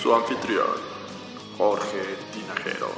[0.00, 0.66] Su anfitrión,
[1.56, 2.90] Jorge Tinajero.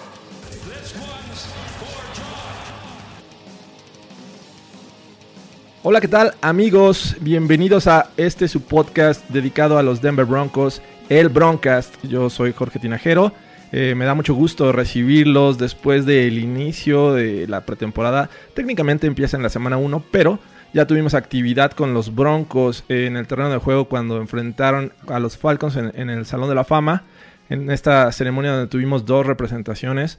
[5.85, 7.15] Hola, ¿qué tal amigos?
[7.21, 11.95] Bienvenidos a este su podcast dedicado a los Denver Broncos, el Broncast.
[12.03, 13.33] Yo soy Jorge Tinajero.
[13.73, 18.31] Eh, me da mucho gusto recibirlos después del inicio de la pretemporada.
[18.55, 20.39] Técnicamente empieza en la semana 1, pero
[20.73, 25.37] ya tuvimos actividad con los Broncos en el terreno de juego cuando enfrentaron a los
[25.37, 27.05] Falcons en, el Salón de la Fama.
[27.49, 30.19] En esta ceremonia donde tuvimos dos representaciones.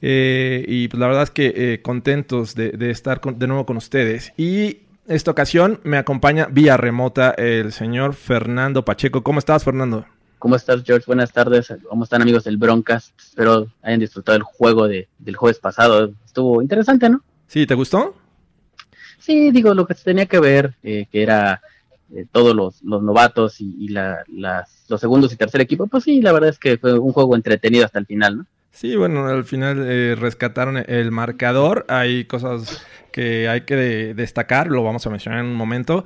[0.00, 4.32] Eh, y pues la verdad es que eh, contentos de, estar de nuevo con ustedes.
[4.36, 9.22] Y esta ocasión me acompaña vía remota el señor Fernando Pacheco.
[9.22, 10.06] ¿Cómo estás, Fernando?
[10.38, 11.04] ¿Cómo estás, George?
[11.06, 11.72] Buenas tardes.
[11.88, 13.12] ¿Cómo están, amigos del Broncas?
[13.18, 16.12] Espero hayan disfrutado el juego de, del jueves pasado.
[16.24, 17.22] Estuvo interesante, ¿no?
[17.48, 18.14] ¿Sí, te gustó?
[19.18, 21.60] Sí, digo, lo que se tenía que ver, eh, que era
[22.14, 26.04] eh, todos los, los novatos y, y la- las, los segundos y tercer equipo, pues
[26.04, 28.46] sí, la verdad es que fue un juego entretenido hasta el final, ¿no?
[28.80, 31.84] Sí, bueno, al final eh, rescataron el marcador.
[31.88, 36.04] Hay cosas que hay que de- destacar, lo vamos a mencionar en un momento.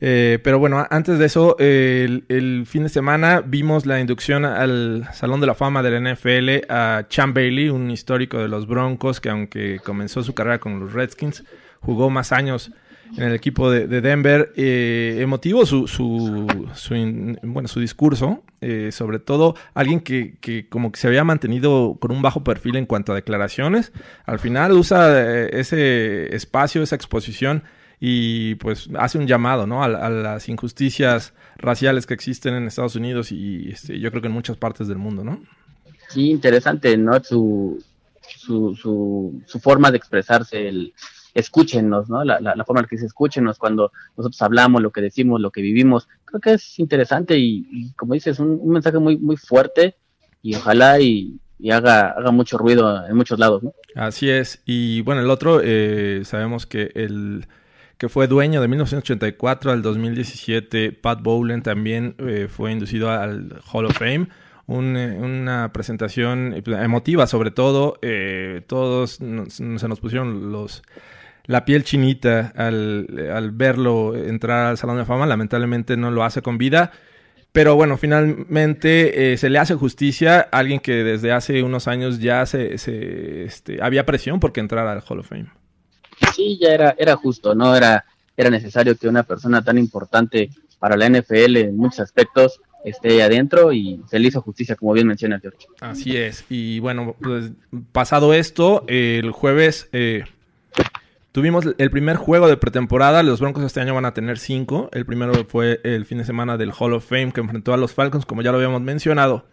[0.00, 5.06] Eh, pero bueno, antes de eso, el, el fin de semana vimos la inducción al
[5.12, 9.20] Salón de la Fama de la NFL a Chan Bailey, un histórico de los Broncos
[9.20, 11.44] que aunque comenzó su carrera con los Redskins,
[11.80, 12.72] jugó más años
[13.16, 14.52] en el equipo de, de Denver.
[14.56, 20.92] Eh, emotivo su, su, su bueno, su discurso, eh, sobre todo alguien que, que como
[20.92, 23.92] que se había mantenido con un bajo perfil en cuanto a declaraciones.
[24.26, 27.64] Al final usa eh, ese espacio, esa exposición
[28.00, 29.82] y pues hace un llamado ¿no?
[29.82, 34.28] a, a las injusticias raciales que existen en Estados Unidos y este, yo creo que
[34.28, 35.42] en muchas partes del mundo, ¿no?
[36.08, 37.22] Sí, interesante, ¿no?
[37.22, 37.82] Su,
[38.38, 40.92] su, su, su forma de expresarse, el
[41.34, 42.24] escúchenos, ¿no?
[42.24, 45.50] La, la, la forma en que dice escúchenos cuando nosotros hablamos, lo que decimos, lo
[45.50, 46.08] que vivimos.
[46.24, 49.96] Creo que es interesante y, y como dices, un, un mensaje muy, muy fuerte
[50.42, 51.40] y ojalá y,
[51.70, 53.72] haga, haga mucho ruido en muchos lados, ¿no?
[53.94, 54.62] Así es.
[54.66, 57.46] Y bueno, el otro, eh, sabemos que el
[57.96, 63.86] que fue dueño de 1984 al 2017, Pat Bowlen también eh, fue inducido al Hall
[63.86, 64.28] of Fame.
[64.66, 67.98] Un, eh, una presentación emotiva sobre todo.
[68.02, 69.12] eh, todos
[69.48, 70.82] se nos pusieron los
[71.46, 75.26] la piel chinita al, al verlo entrar al Salón de la Fama.
[75.26, 76.92] Lamentablemente no lo hace con vida.
[77.52, 82.18] Pero bueno, finalmente eh, se le hace justicia a alguien que desde hace unos años
[82.18, 85.46] ya se, se, este, había presión porque entrara al Hall of Fame.
[86.34, 87.76] Sí, ya era, era justo, ¿no?
[87.76, 88.04] Era,
[88.36, 90.50] era necesario que una persona tan importante
[90.80, 95.06] para la NFL en muchos aspectos esté adentro y se le hizo justicia, como bien
[95.06, 95.66] menciona George.
[95.80, 96.44] Así es.
[96.50, 97.52] Y bueno, pues
[97.92, 100.24] pasado esto, eh, el jueves eh,
[101.34, 103.24] tuvimos el primer juego de pretemporada.
[103.24, 104.88] Los Broncos este año van a tener cinco.
[104.92, 107.92] El primero fue el fin de semana del Hall of Fame que enfrentó a los
[107.92, 109.44] Falcons, como ya lo habíamos mencionado.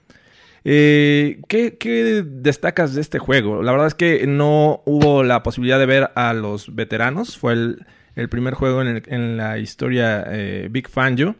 [0.64, 3.64] Eh, ¿qué, destacas de este juego?
[3.64, 7.36] La verdad es que no hubo la posibilidad de ver a los veteranos.
[7.36, 11.36] Fue el, el primer juego en, el- en la historia eh, Big Fangio.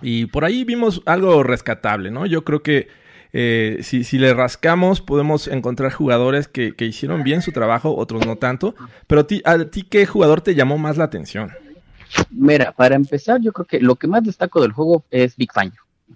[0.00, 2.24] Y por ahí vimos algo rescatable, ¿no?
[2.24, 2.86] Yo creo que
[3.32, 8.26] eh, si, si le rascamos podemos encontrar jugadores que, que hicieron bien su trabajo, otros
[8.26, 8.74] no tanto.
[9.06, 11.50] Pero ti- a ti, ¿qué jugador te llamó más la atención?
[12.30, 15.50] Mira, para empezar, yo creo que lo que más destaco del juego es Big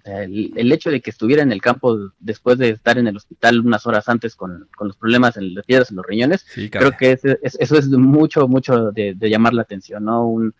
[0.03, 3.15] sea, el, el hecho de que estuviera en el campo después de estar en el
[3.15, 6.69] hospital unas horas antes con, con los problemas en las piedras en los riñones, Sí,
[6.69, 10.27] creo que es- eso es mucho, mucho de, de llamar la atención, ¿no?
[10.27, 10.53] Un,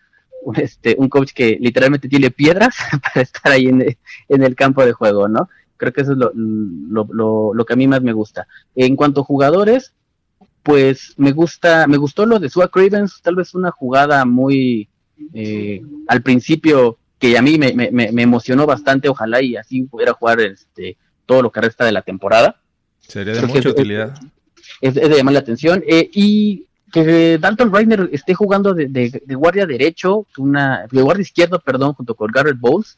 [0.44, 4.94] un, este, un coach que literalmente tiene piedras para estar ahí en el campo de
[4.94, 5.50] juego, ¿no?
[5.78, 8.48] Creo que eso es lo, lo, lo, lo que a mí más me gusta.
[8.76, 9.94] En cuanto a jugadores,
[10.64, 14.88] pues me gusta, me gustó lo de Sua Cravens, tal vez una jugada muy
[15.34, 20.14] eh, al principio que a mí me, me, me emocionó bastante, ojalá y así pudiera
[20.14, 22.62] jugar este todo lo que resta de la temporada.
[23.00, 24.16] Sería de creo mucha es- utilidad.
[24.82, 25.84] Es, es de llamar la atención.
[25.88, 31.22] Eh, y que Dalton Reiner esté jugando de, de- de guardia derecho, una, de guardia
[31.24, 32.98] izquierdo, perdón, junto con Garrett Bowles,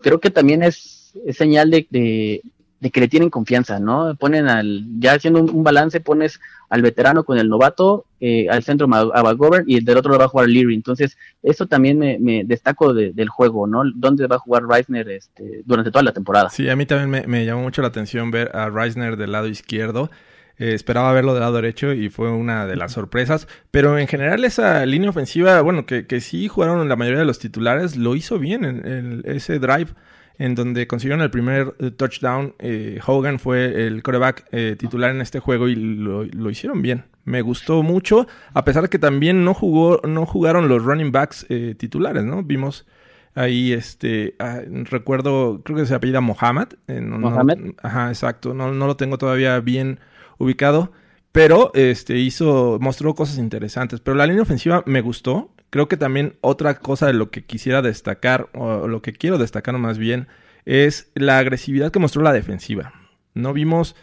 [0.00, 2.42] creo que también es, es señal de, de,
[2.90, 4.14] que le tienen confianza, ¿no?
[4.14, 8.86] Ponen al, ya haciendo un, balance, pones al veterano con el novato, eh, al centro
[8.92, 10.74] a McGovern y del otro lado va a jugar Leary.
[10.74, 13.82] Entonces, eso también me, me destaco de, del juego, ¿no?
[13.94, 16.50] ¿Dónde va a jugar Reisner este, durante toda la temporada?
[16.50, 19.48] Sí, a mí también me, me llamó mucho la atención ver a Reisner del lado
[19.48, 20.10] izquierdo.
[20.58, 23.46] Eh, esperaba verlo del lado derecho y fue una de las sorpresas.
[23.70, 27.38] Pero en general esa línea ofensiva, bueno, que, que sí jugaron la mayoría de los
[27.38, 29.90] titulares, lo hizo bien en, en ese drive
[30.38, 32.54] en donde consiguieron el primer eh, touchdown.
[32.58, 37.04] Eh, Hogan fue el coreback eh, titular en este juego y lo, lo, hicieron bien.
[37.24, 41.46] Me gustó mucho, a pesar de que también no jugó, no jugaron los running backs
[41.48, 42.42] eh, titulares, ¿no?
[42.42, 42.86] Vimos
[43.34, 46.68] ahí, este, ah, recuerdo, creo que se apellida Mohamed.
[46.86, 47.56] No, Mohamed.
[47.58, 48.54] No, ajá, exacto.
[48.54, 49.98] No, no lo tengo todavía bien
[50.38, 50.92] ubicado.
[51.32, 54.00] Pero este hizo, mostró cosas interesantes.
[54.00, 55.50] Pero la línea ofensiva me gustó.
[55.70, 59.76] Creo que también otra cosa de lo que quisiera destacar, o lo que quiero destacar
[59.78, 60.28] más bien,
[60.64, 62.92] es la agresividad que mostró la defensiva.
[63.34, 63.96] No vimos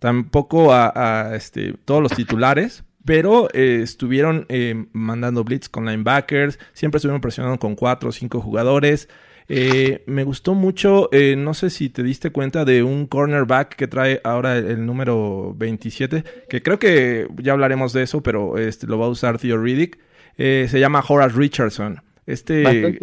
[0.00, 6.98] tampoco a, este, todos los titulares, pero eh, estuvieron eh, mandando blitz con linebackers, siempre
[6.98, 9.08] estuvieron presionando con cuatro o cinco jugadores.
[9.50, 13.88] Eh, me gustó mucho, eh, no sé si te diste cuenta de un cornerback que
[13.88, 18.86] trae ahora el, el, número 27, que creo que ya hablaremos de eso, pero este,
[18.86, 19.98] lo va a usar Theo Riddick.
[20.38, 22.00] Eh, se llama Horace Richardson.
[22.26, 22.98] Este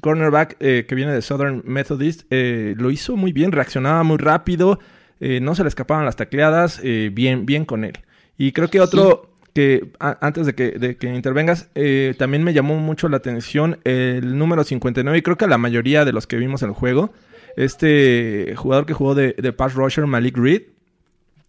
[0.00, 4.78] cornerback eh, que viene de Southern Methodist eh, lo hizo muy bien, reaccionaba muy rápido,
[5.20, 7.98] no se le escapaban las tacleadas, bien, bien con él.
[8.38, 9.50] Y creo que otro, sí.
[9.52, 13.80] que a, antes de que, de que intervengas, eh, también me llamó mucho la atención
[13.82, 17.12] el número 59 y creo que a la mayoría de los que vimos el juego,
[17.56, 20.62] este jugador que jugó de, de pass rusher, Malik Reed,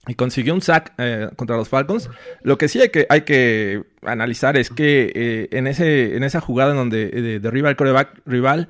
[0.10, 2.10] y consiguió un sack eh, contra los Falcons.
[2.42, 6.42] Lo que sí hay que, hay que analizar es que eh, en, ese, en esa
[6.42, 8.70] jugada en donde eh, derriba el coreback rival,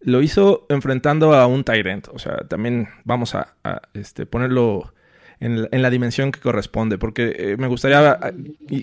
[0.00, 2.08] lo hizo enfrentando a un Tyrant.
[2.12, 3.54] O sea, también vamos a,
[3.94, 4.92] este, ponerlo
[5.40, 8.18] en, en, la dimensión que corresponde, porque eh, me gustaría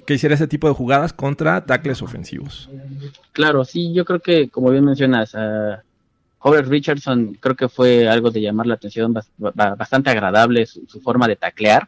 [0.06, 2.70] que hiciera ese tipo de jugadas contra tackles ofensivos.
[3.34, 5.78] Claro, sí, yo creo que, como bien mencionas, uh,
[6.44, 11.28] Howard Richardson creo que fue algo de llamar la atención, bastante agradable su, su forma
[11.28, 11.88] de taclear.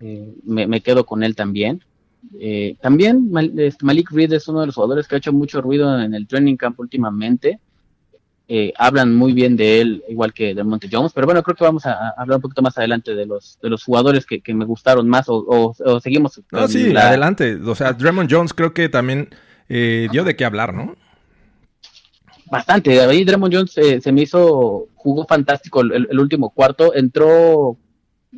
[0.00, 1.82] Eh, me, me, quedo con él también.
[2.38, 5.98] Eh, también este, Malik Reed es uno de los jugadores que ha hecho mucho ruido
[5.98, 7.58] en el training camp últimamente.
[8.46, 11.64] Eh, hablan muy bien de él, igual que de Monte Jones, pero bueno, creo que
[11.64, 14.52] vamos a, a, hablar un poquito más adelante de los, de los jugadores que, que
[14.52, 16.42] me gustaron más o, o, o seguimos.
[16.52, 17.08] No, sí, la...
[17.08, 17.54] adelante.
[17.64, 19.30] O sea, Draymond Jones creo que también
[19.66, 20.94] dio de qué hablar, ¿no?
[22.50, 23.00] Bastante.
[23.00, 27.78] Ahí Draymond Jones eh, se me hizo, jugó fantástico el, último cuarto, entró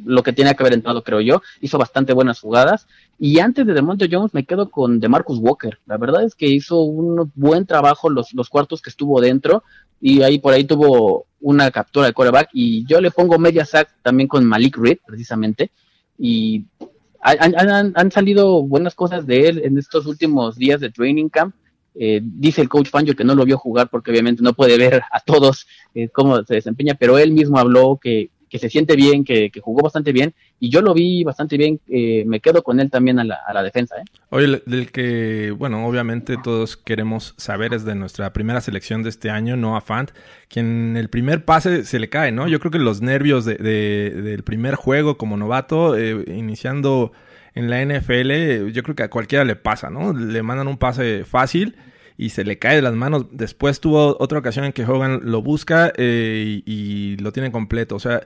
[0.04, 2.86] lo que tenía que haber entrado, creo yo, hizo bastante buenas jugadas.
[3.18, 5.78] Y antes de Demonte Jones me quedo con DeMarcus Walker.
[5.86, 9.64] La verdad es que hizo un buen trabajo los, los cuartos que estuvo dentro
[10.00, 13.88] y ahí por ahí tuvo una captura de coreback y yo le pongo media sack
[14.02, 15.70] también con Malik Reed precisamente
[16.18, 16.66] y
[17.20, 21.54] han, han, han, salido buenas cosas de él en estos últimos días de training camp
[21.98, 25.02] eh, dice el coach Fangio que no lo vio jugar porque obviamente no puede ver
[25.10, 29.24] a todos eh, cómo se desempeña pero él mismo habló que, que se siente bien,
[29.24, 32.80] que, que, jugó bastante bien y yo lo vi bastante bien, eh, me quedo con
[32.80, 33.96] él también a la, a la defensa.
[33.96, 34.04] ¿eh?
[34.30, 39.30] Oye, del que, bueno, obviamente todos queremos saber es de nuestra primera selección de este
[39.30, 40.10] año, Noah Fant,
[40.48, 42.48] quien el primer pase se le cae, ¿no?
[42.48, 47.12] Yo creo que los nervios de, de, del primer juego como novato, eh, iniciando
[47.56, 50.12] en la NFL, yo creo que a cualquiera le pasa, ¿no?
[50.12, 51.74] Le mandan un pase fácil
[52.18, 53.26] y se le cae de las manos.
[53.32, 57.96] Después tuvo otra ocasión en que Hogan lo busca eh, y, lo tiene completo.
[57.96, 58.22] O sea,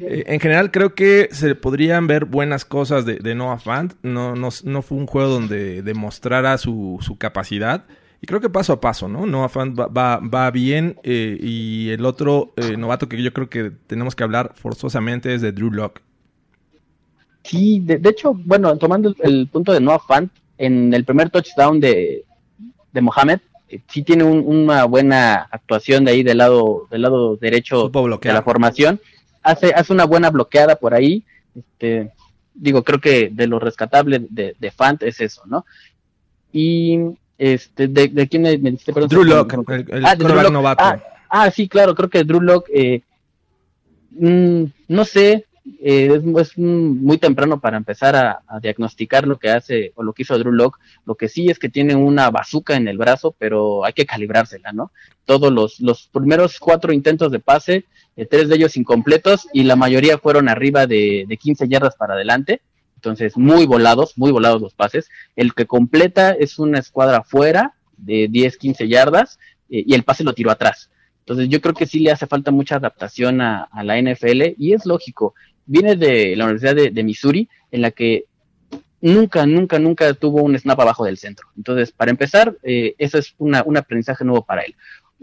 [0.00, 3.92] eh, en general creo que se podrían ver buenas cosas de, Noah Fant.
[4.02, 7.84] No, no, no, fue un juego donde demostrara su, capacidad.
[8.22, 9.26] Y creo que paso a paso, ¿no?
[9.26, 10.98] Noah Fant va, va, va bien.
[11.02, 15.42] Eh, y el otro eh, novato que yo creo que tenemos que hablar forzosamente es
[15.42, 16.00] de Drew Locke.
[17.44, 21.28] Sí, de, de hecho, bueno, tomando el, el punto de Noah Fant, en el primer
[21.30, 22.24] touchdown de,
[22.92, 27.36] de Mohamed, eh, sí tiene un, una buena actuación de ahí del lado, del lado
[27.36, 29.00] derecho de la formación.
[29.42, 31.24] Hace, hace una buena bloqueada por ahí.
[31.56, 32.12] Este,
[32.54, 35.66] digo, creo que de lo rescatable de, de Fant es eso, ¿no?
[36.52, 36.98] Y
[37.38, 40.52] este, de, de quién me, me perdón, Drew Locke, el, el ah, Drew Locke.
[40.52, 40.84] novato.
[40.84, 43.02] Ah, ah, sí, claro, creo que Drew Locke, eh,
[44.12, 50.02] mmm, no sé, eh, es, muy temprano para empezar a, diagnosticar lo que hace o
[50.02, 50.78] lo que hizo Drew Locke.
[51.06, 54.72] Lo que sí es que tiene una bazuca en el brazo, pero hay que calibrársela,
[54.72, 54.90] ¿no?
[55.24, 57.84] Todos los, los primeros cuatro intentos de pase,
[58.16, 62.14] eh, tres de ellos incompletos y la mayoría fueron arriba de, de 15 yardas para
[62.14, 62.60] adelante.
[62.96, 65.08] Entonces, muy volados, muy volados los pases.
[65.34, 69.38] El que completa es una escuadra fuera de 10, 15 yardas
[69.70, 70.90] eh, y el pase lo tiró atrás.
[71.20, 74.84] Entonces yo creo que sí le hace falta mucha adaptación a la NFL y es
[74.86, 75.34] lógico.
[75.66, 78.24] Viene de la Universidad de, de Missouri, en la que
[79.00, 81.48] nunca, nunca, nunca tuvo un snap abajo del centro.
[81.56, 84.74] Entonces, para empezar, eh, eso es una, un aprendizaje nuevo para él.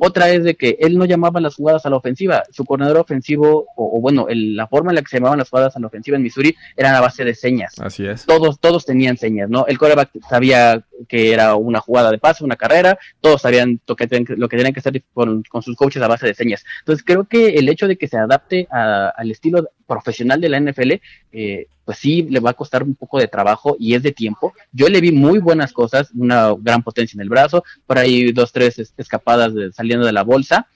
[0.02, 2.44] Otra es de que él no llamaba las jugadas a la ofensiva.
[2.52, 5.50] Su coordinador ofensivo, o, o bueno, el- la forma en la que se llamaban las
[5.50, 7.76] jugadas a la ofensiva en Missouri era a base de señas.
[7.80, 8.26] Así es.
[8.26, 9.66] Todos, todos tenían señas, ¿no?
[9.68, 14.08] El quarterback sabía que era una jugada de paso, una carrera, todos sabían lo que,
[14.08, 16.64] tenían que- lo que tenían que hacer con, con sus coaches a base de señas.
[16.80, 20.58] Entonces creo que el hecho de que se adapte a- al estilo profesional de la
[20.62, 21.02] NFL,
[21.34, 24.54] eh, pues sí le va a costar un poco de trabajo y es de tiempo.
[24.72, 28.52] Yo le vi muy buenas cosas, una gran potencia en el brazo, por ahí dos,
[28.54, 30.68] tres es- escapadas de- saliendo de la bolsa,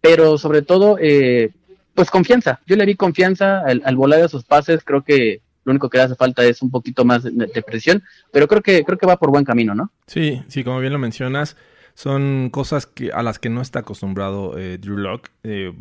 [0.00, 1.50] pero sobre todo, eh,
[1.94, 2.60] pues confianza.
[2.66, 5.98] Yo le vi confianza al, al volar de sus pases, creo que lo único que
[5.98, 9.06] le hace falta es un poquito más de, de presión, pero creo que creo que
[9.06, 9.90] va por buen camino, ¿no?
[10.06, 11.56] Sí, sí, como bien lo mencionas,
[11.98, 15.30] son cosas a las que no está acostumbrado eh, Drew Lock.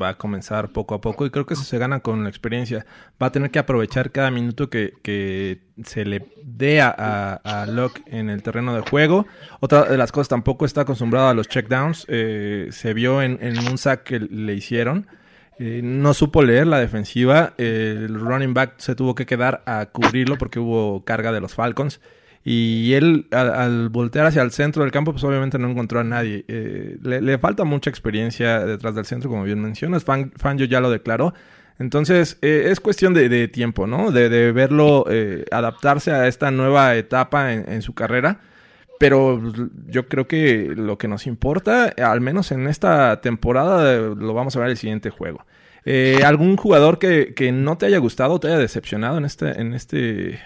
[0.02, 2.88] va a comenzar poco a poco y creo que eso se gana con la experiencia.
[3.22, 6.90] Va a tener que aprovechar cada minuto que, que se le dé a,
[7.36, 9.28] a, Locke en el terreno de juego.
[9.60, 12.08] Otra de las cosas, tampoco está acostumbrado a los checkdowns.
[12.08, 15.06] Eh, se vio en, en un sack que le hicieron.
[15.60, 17.54] Eh, no supo leer la defensiva.
[17.60, 21.54] Eh, el running back se tuvo que quedar a cubrirlo porque hubo carga de los
[21.54, 22.00] Falcons.
[22.50, 26.46] Y él, al, voltear hacia el centro del campo, pues obviamente no encontró a nadie.
[26.48, 30.06] Eh, le, falta mucha experiencia detrás del centro, como bien mencionas.
[30.06, 31.34] Fan, Fangio ya lo declaró.
[31.78, 34.12] Entonces, eh, es cuestión de, tiempo, ¿no?
[34.12, 38.40] De, verlo eh, adaptarse a esta nueva etapa en, en, su carrera.
[38.98, 39.42] Pero
[39.90, 44.60] yo creo que lo que nos importa, al menos en esta temporada, lo vamos a
[44.60, 45.46] ver en el siguiente juego.
[45.84, 49.74] Eh, ¿Algún jugador que, que, no te haya gustado, te haya decepcionado en este, en
[49.74, 50.40] este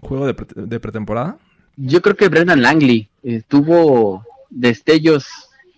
[0.00, 1.38] juego de, pre de pretemporada?
[1.76, 5.26] Yo creo que Brendan Langley eh, tuvo destellos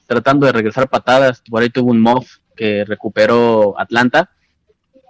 [0.07, 1.43] tratando de regresar patadas.
[1.49, 4.31] Por ahí tuvo un muff que recuperó Atlanta.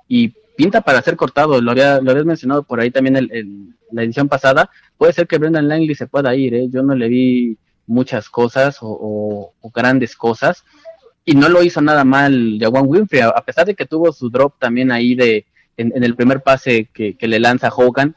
[0.09, 1.61] Y pinta para ser cortado.
[1.61, 4.71] Lo, había, lo habías mencionado por ahí también en, la edición pasada.
[4.97, 6.54] Puede ser que Brendan Langley se pueda ir.
[6.54, 6.69] ¿eh?
[6.69, 10.64] Yo no le vi muchas cosas o, grandes cosas.
[11.25, 14.59] Y no lo hizo nada mal Jawan Winfrey, a, pesar de que tuvo su drop
[14.59, 18.16] también ahí de en, en el primer pase que, le lanza Hogan,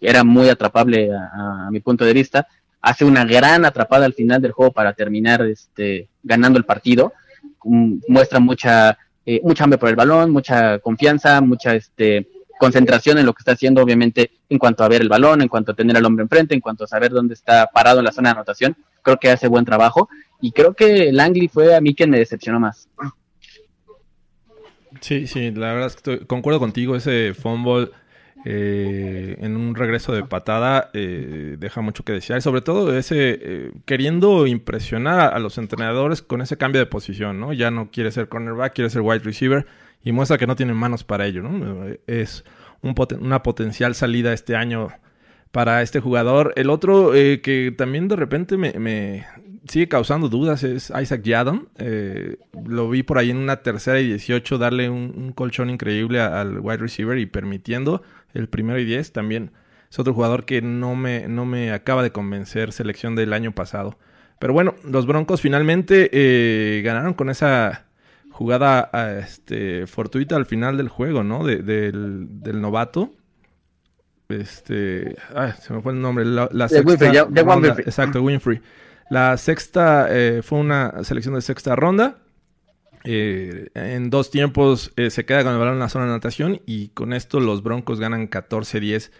[0.00, 2.46] era muy atrapable a, mi punto de vista.
[2.80, 7.12] Hace una gran atrapada al final del juego para terminar este, ganando el partido.
[7.64, 13.26] Um, muestra mucha, eh, mucha hambre por el balón, mucha confianza, mucha este, concentración en
[13.26, 15.96] lo que está haciendo, obviamente, en cuanto a ver el balón, en cuanto a tener
[15.96, 18.76] al hombre enfrente, en cuanto a saber dónde está parado en la zona de anotación.
[19.02, 20.08] Creo que hace buen trabajo.
[20.40, 22.88] Y creo que Langley fue a mí quien me decepcionó más.
[25.00, 26.96] Sí, sí, la verdad es que estoy, concuerdo contigo.
[26.96, 27.90] Ese fumble
[28.48, 32.40] eh, en un regreso de patada eh, deja mucho que desear.
[32.42, 37.52] Sobre todo ese eh, queriendo impresionar a, los entrenadores con ese cambio de posición, ¿no?
[37.52, 39.66] Ya no quiere ser cornerback, quiere ser wide receiver
[40.04, 41.86] y muestra que no tiene manos para ello, ¿no?
[42.06, 42.44] Es
[42.82, 44.90] una potencial salida este año
[45.50, 46.52] para este jugador.
[46.54, 49.26] El otro eh, que también de repente me,
[49.68, 51.68] sigue causando dudas es Isaac Yadon.
[51.78, 56.20] Eh, lo vi por ahí en una tercera y 18 darle un, un colchón increíble
[56.20, 58.02] a, al wide receiver y permitiendo
[58.34, 59.52] el primero y 10 también.
[59.90, 63.98] Es otro jugador que no me, no me acaba de convencer, selección del año pasado.
[64.38, 67.86] Pero bueno, los Broncos finalmente eh, ganaron con esa
[68.30, 71.44] jugada este, fortuita al final del juego, ¿no?
[71.44, 73.12] De, del, del novato
[74.28, 77.84] este ay, se me fue el nombre la, la de sexta Winfrey, ya, Winfrey.
[77.86, 78.60] exacto Winfrey
[79.08, 82.18] la sexta eh, fue una selección de sexta ronda.
[83.04, 86.60] Eh, en dos tiempos eh, se queda con el balón en la zona de anotación
[86.66, 89.12] y con esto los Broncos ganan 14-10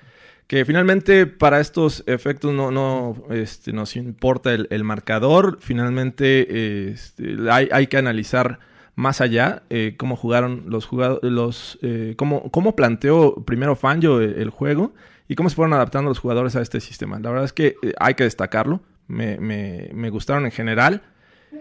[0.49, 5.59] que finalmente para estos efectos no, no este, nos importa el, el marcador.
[5.61, 8.59] Finalmente este, hay, hay que analizar
[8.97, 11.79] más allá, eh, cómo jugaron los jugadores, los,
[12.17, 14.95] cómo, cómo, planteó primero Fangio el, el, juego
[15.29, 17.19] y cómo se fueron adaptando los jugadores a este sistema.
[17.21, 21.03] La verdad es que hay que destacarlo, me, me, me, gustaron en general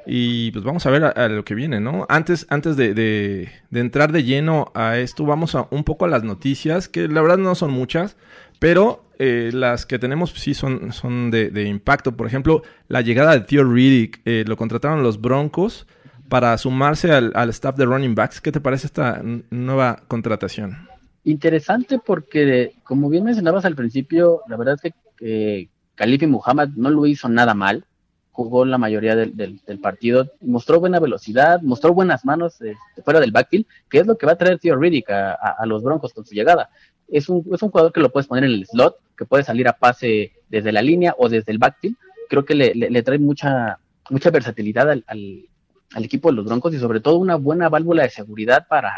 [0.05, 2.05] y pues vamos a ver a, lo que viene, ¿no?
[2.09, 6.23] Antes, antes de, de, entrar de lleno a esto, vamos a un poco a las
[6.23, 8.17] noticias, que la verdad no son muchas,
[8.59, 12.15] pero eh, las que tenemos sí son, son de, de, impacto.
[12.15, 15.87] Por ejemplo, la llegada de Theo Riddick, eh, lo contrataron los Broncos
[16.29, 18.41] para sumarse al, al, staff de running backs.
[18.41, 20.87] ¿Qué te parece esta nueva contratación?
[21.23, 26.89] Interesante porque, como bien mencionabas al principio, la verdad es que eh, Khalifi Muhammad no
[26.89, 27.85] lo hizo nada mal.
[28.31, 32.75] Jugó la mayoría del, del, partido, mostró buena velocidad, mostró buenas manos eh,
[33.05, 36.13] fuera del backfield, que es lo que va a traer Theo Riddick a, los Broncos
[36.13, 36.69] con su llegada.
[37.07, 39.69] Es un, es un jugador que lo puedes poner en el slot, que puede salir
[39.69, 41.95] a pase desde la línea o desde el backfield.
[42.27, 45.45] Creo que le, le, trae mucha, mucha versatilidad al, al
[45.93, 48.91] al equipo de los Broncos y sobre todo una buena válvula de seguridad para,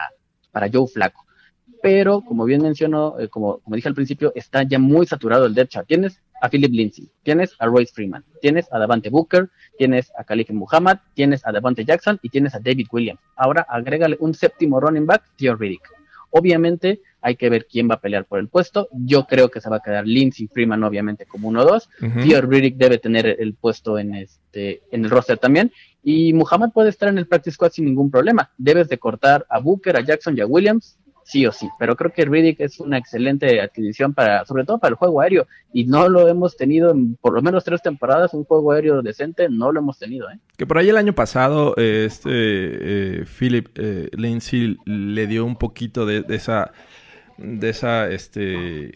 [0.51, 1.25] para Joe Flaco.
[1.81, 5.53] Pero, como bien mencionó, eh, como, como dije al principio, está ya muy saturado el
[5.53, 5.87] depth chart.
[5.87, 10.49] Tienes a Philip Lindsay, tienes a Royce Freeman, tienes a Davante Booker, tienes a Khalif
[10.51, 13.19] Muhammad, tienes a Davante Jackson y tienes a David Williams.
[13.35, 15.89] Ahora agrégale un séptimo running back, Theo Riddick.
[16.31, 18.89] Obviamente hay que ver quién va a pelear por el puesto.
[18.91, 21.89] Yo creo que se va a quedar Lindsay Freeman, obviamente, como uno o dos.
[21.99, 25.71] Theo Riddick debe tener el puesto en este, en el roster también.
[26.03, 28.51] Y Muhammad puede estar en el practice squad sin ningún problema.
[28.57, 31.67] Debes de cortar a Booker, a Jackson y a Williams sí o sí.
[31.77, 35.47] Pero creo que Riddick es una excelente adquisición para, sobre todo para el juego aéreo.
[35.73, 39.49] Y no lo hemos tenido en por lo menos tres temporadas, un juego aéreo decente,
[39.49, 40.29] no lo hemos tenido.
[40.29, 40.39] ¿eh?
[40.57, 45.57] Que por ahí el año pasado, eh, este eh, Philip eh, Lindsay le dio un
[45.57, 46.71] poquito de, de esa,
[47.37, 48.93] de esa, este...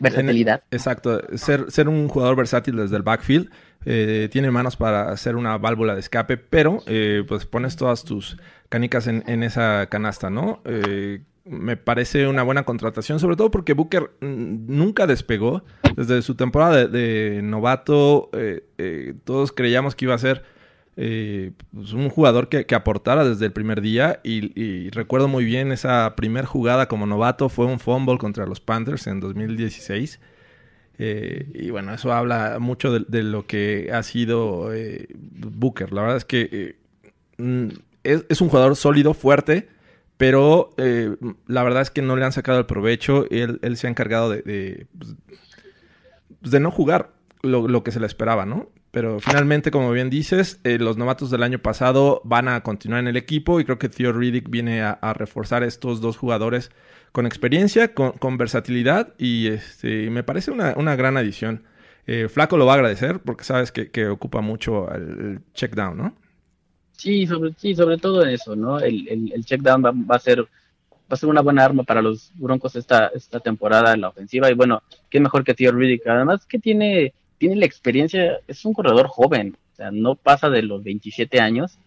[0.00, 0.62] Versatilidad.
[0.70, 3.50] Exacto, ser, ser un jugador versátil desde el backfield.
[3.84, 8.36] Eh, tiene manos para hacer una válvula de escape, pero eh, pues pones todas tus
[8.68, 10.60] canicas en, en esa canasta, ¿no?
[10.64, 15.64] Eh, me parece una buena contratación, sobre todo porque Booker mm, nunca despegó.
[15.96, 20.44] Desde su temporada de, novato, eh, eh, todos creíamos que iba a ser
[20.96, 24.20] eh, pues un jugador que, que, aportara desde el primer día.
[24.22, 29.06] Y, recuerdo muy bien esa primer jugada como novato, fue un fumble contra los Panthers
[29.06, 30.20] en 2016.
[31.00, 34.70] Eh, y bueno, eso habla mucho de, lo que ha sido
[35.16, 35.92] Booker.
[35.92, 36.76] La verdad es que
[37.38, 37.68] mm,
[38.02, 39.68] es, un jugador sólido, fuerte,
[40.18, 43.24] pero eh, la verdad es que no le han sacado el provecho.
[43.30, 45.16] Él, él se ha encargado de, de, pues,
[46.42, 48.68] de no jugar lo, lo, que se le esperaba, ¿no?
[48.90, 53.06] Pero finalmente, como bien dices, eh, los novatos del año pasado van a continuar en
[53.06, 56.72] el equipo y creo que Theo Riddick viene a, reforzar estos dos jugadores
[57.12, 61.62] con experiencia, con, con versatilidad y este, me parece una, una gran adición.
[62.06, 65.74] Eh, Flaco lo va a agradecer porque sabes que, que ocupa mucho el, el, check
[65.74, 66.16] down, ¿no?
[66.98, 68.80] Sí, sobre, sí, sobre todo eso, ¿no?
[68.80, 71.84] El, el, el check down va, va, a ser va a ser una buena arma
[71.84, 75.70] para los Broncos esta, esta temporada en la ofensiva y bueno, qué mejor que Tío
[75.70, 76.06] Riddick.
[76.08, 80.62] Además que tiene, tiene la experiencia, es un corredor joven, o sea, no pasa de
[80.62, 81.78] los 27 años.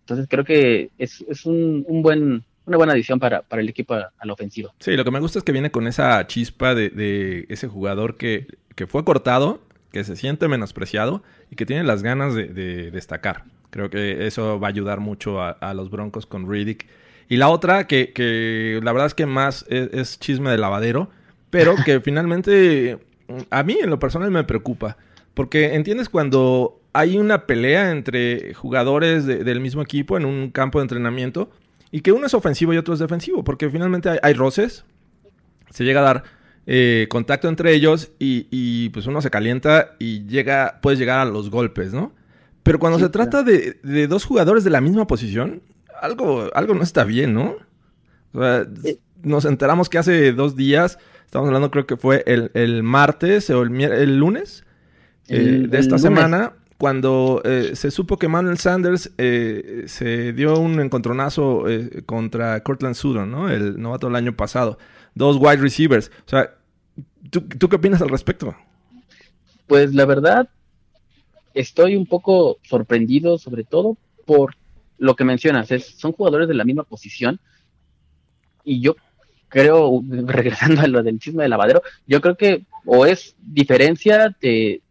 [0.00, 3.92] Entonces creo que es, es un, un buen una buena adición para, para el equipo
[3.92, 4.72] a, la ofensiva.
[4.78, 8.16] Sí, lo que me gusta es que viene con esa chispa de, de ese jugador
[8.16, 9.60] que, que, fue cortado,
[9.92, 13.44] que se siente menospreciado y que tiene las ganas de destacar.
[13.74, 16.86] Creo que eso va a ayudar mucho a, a los Broncos con Riddick.
[17.28, 21.10] Y la otra, que, que la verdad es que más es, es chisme de lavadero,
[21.50, 23.00] pero que finalmente
[23.50, 24.96] a mí en lo personal me preocupa.
[25.34, 30.78] Porque entiendes cuando hay una pelea entre jugadores de, del mismo equipo en un campo
[30.78, 31.50] de entrenamiento
[31.90, 34.84] y que uno es ofensivo y otro es defensivo, porque finalmente hay, hay roces,
[35.70, 36.22] se llega a dar
[36.68, 41.24] eh, contacto entre ellos y, y, pues uno se calienta y llega, puedes llegar a
[41.24, 42.12] los golpes, ¿no?
[42.64, 45.62] Pero cuando sí, se trata de, de, dos jugadores de la misma posición,
[46.00, 47.56] algo, algo no está bien, ¿no?
[48.32, 48.98] O sea, sí.
[49.22, 53.62] nos enteramos que hace dos días, estamos hablando creo que fue el, el martes o
[53.62, 54.64] el, el lunes
[55.28, 56.02] eh, el, de esta lunes.
[56.02, 62.62] semana, cuando eh, se supo que Manuel Sanders eh, se dio un encontronazo eh, contra
[62.62, 63.48] Cortland Sutton, ¿no?
[63.48, 64.78] El novato del año pasado.
[65.14, 66.10] Dos wide receivers.
[66.26, 66.54] O sea,
[67.30, 68.54] ¿tú, ¿tú, qué opinas al respecto?
[69.66, 70.48] Pues la verdad,
[71.54, 74.56] estoy un poco sorprendido, sobre todo por
[74.98, 75.70] lo que mencionas.
[75.70, 77.40] Es, son jugadores de la misma posición.
[78.64, 78.96] Y yo
[79.48, 84.82] creo, regresando a lo del chisme de lavadero, yo creo que o es diferencia de,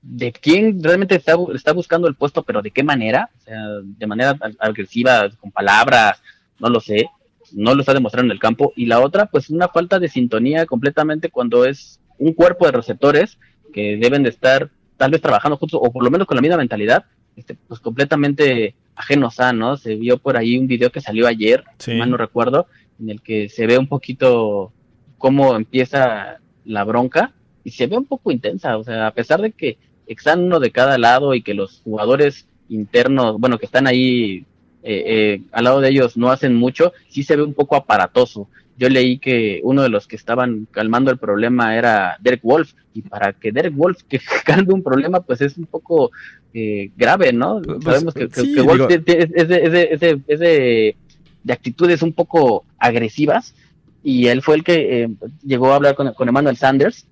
[0.00, 4.06] de quién realmente está, está buscando el puesto, pero de qué manera, o sea, de
[4.06, 6.22] manera agresiva, con palabras,
[6.58, 7.10] no lo sé,
[7.52, 8.72] no lo está demostrando en el campo.
[8.76, 13.38] Y la otra, pues una falta de sintonía completamente cuando es un cuerpo de receptores
[13.72, 14.70] que deben de estar
[15.02, 18.76] tal vez trabajando juntos, o por lo menos con la misma mentalidad, este, pues completamente
[18.94, 19.76] ajenos a, ¿no?
[19.76, 21.94] Se vio por ahí un video que salió ayer, sí.
[21.94, 22.68] mal no recuerdo,
[23.00, 24.72] en el que se ve un poquito
[25.18, 27.32] cómo empieza la bronca
[27.64, 30.70] y se ve un poco intensa, o sea, a pesar de que están uno de
[30.70, 34.46] cada lado y que los jugadores internos, bueno, que están ahí
[34.84, 38.46] eh, eh, al lado de ellos no hacen mucho, sí se ve un poco aparatoso.
[38.76, 43.02] Yo leí que uno de los que estaban calmando el problema era Derek Wolf, y
[43.02, 46.10] para que Derek Wolf que calme un problema, pues es un poco
[46.54, 47.60] eh, grave, ¿no?
[47.62, 49.02] Pues, Sabemos que, sí, que Wolf digo...
[49.06, 50.96] es, es, de, es, de,
[51.44, 53.54] de, actitudes un poco agresivas,
[54.02, 55.08] y él fue el que eh,
[55.44, 57.06] llegó a hablar con, con Emmanuel Sanders,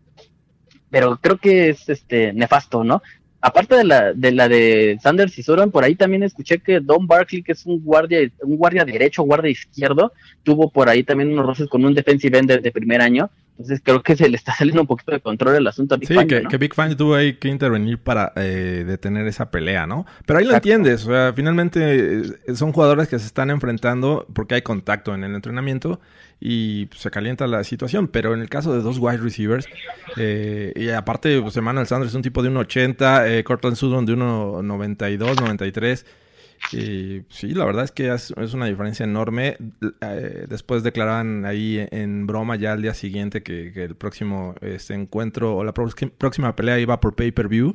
[0.91, 3.03] pero creo que es este nefasto, ¿no?
[3.43, 7.07] Aparte de la de la de Sanders y Soron, por ahí también escuché que Don
[7.07, 11.47] Barkley, que es un guardia, un guardia derecho, guardia izquierdo, tuvo por ahí también unos
[11.47, 13.31] roces con un defensive end de, primer año.
[13.53, 16.09] Entonces creo que se le está saliendo un poquito de control el asunto a Big
[16.09, 16.51] Sí, Fangio, que, ¿no?
[16.51, 20.05] que Big Fan tuvo ahí que intervenir para eh, detener esa pelea, ¿no?
[20.27, 24.57] Pero ahí lo entiendes, o sea, finalmente eh, son jugadores que se están enfrentando porque
[24.57, 25.99] hay contacto en el entrenamiento
[26.41, 29.67] y pues, se calienta la situación, pero en el caso de dos wide receivers,
[30.17, 34.15] eh, y aparte, pues Emmanuel Sanders es un tipo de 1.80, eh, Cortland Sutton de
[34.15, 36.07] 1.92, 93,
[36.73, 39.57] y sí, la verdad es que es, es una diferencia enorme.
[40.01, 44.95] Eh, después declaraban ahí en broma ya al día siguiente que, que el próximo este
[44.95, 47.75] encuentro o la próxima pelea iba por pay-per-view.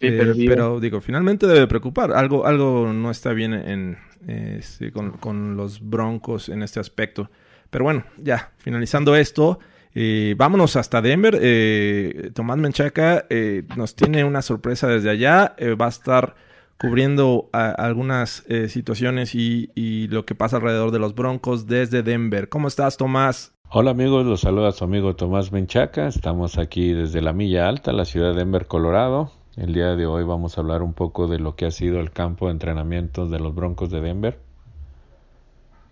[0.00, 2.12] Eh, pero digo, finalmente debe preocupar.
[2.12, 7.30] Algo, algo no está bien en, este, con, con los Broncos en este aspecto.
[7.76, 9.58] Pero bueno, ya, finalizando esto,
[9.94, 11.38] eh, vámonos hasta Denver.
[11.38, 15.54] Eh, Tomás Menchaca eh, nos tiene una sorpresa desde allá.
[15.58, 16.36] Eh, va a estar
[16.78, 22.48] cubriendo algunas situaciones y, lo que pasa alrededor de los Broncos desde Denver.
[22.48, 23.52] ¿Cómo estás, Tomás?
[23.68, 26.06] Hola amigos, los saluda su amigo Tomás Menchaca.
[26.06, 29.32] Estamos aquí desde la Milla Alta, la ciudad de Denver, Colorado.
[29.54, 32.10] El día de hoy vamos a hablar un poco de lo que ha sido el
[32.10, 34.38] campo de entrenamientos de los Broncos de Denver.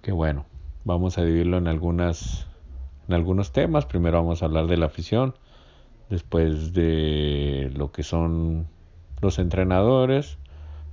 [0.00, 0.46] Que bueno,
[0.84, 2.46] vamos a dividirlo en algunas
[3.08, 3.86] en algunos temas.
[3.86, 5.34] Primero vamos a hablar de la afición,
[6.10, 8.66] después de lo que son
[9.20, 10.38] los entrenadores,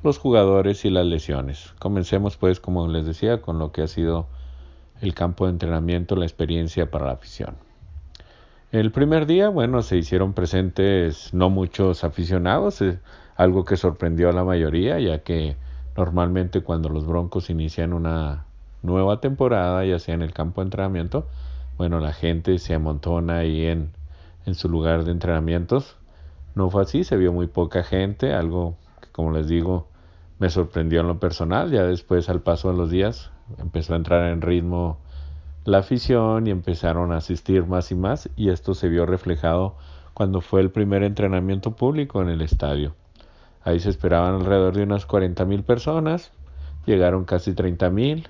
[0.03, 1.73] los jugadores y las lesiones.
[1.79, 4.27] Comencemos pues, como les decía, con lo que ha sido
[5.01, 7.55] el campo de entrenamiento, la experiencia para la afición.
[8.71, 12.99] El primer día, bueno, se hicieron presentes no muchos aficionados, eh,
[13.35, 15.57] algo que sorprendió a la mayoría, ya que
[15.97, 18.45] normalmente cuando los Broncos inician una
[18.81, 21.27] nueva temporada, ya sea en el campo de entrenamiento,
[21.77, 23.91] bueno, la gente se amontona ahí en,
[24.45, 25.97] en su lugar de entrenamientos.
[26.55, 29.87] No fue así, se vio muy poca gente, algo que como les digo
[30.39, 34.31] me sorprendió en lo personal, ya después al paso de los días empezó a entrar
[34.31, 34.97] en ritmo
[35.65, 39.75] la afición y empezaron a asistir más y más y esto se vio reflejado
[40.15, 42.95] cuando fue el primer entrenamiento público en el estadio.
[43.63, 46.31] Ahí se esperaban alrededor de unas 40 mil personas,
[46.87, 48.27] llegaron casi 30 mil,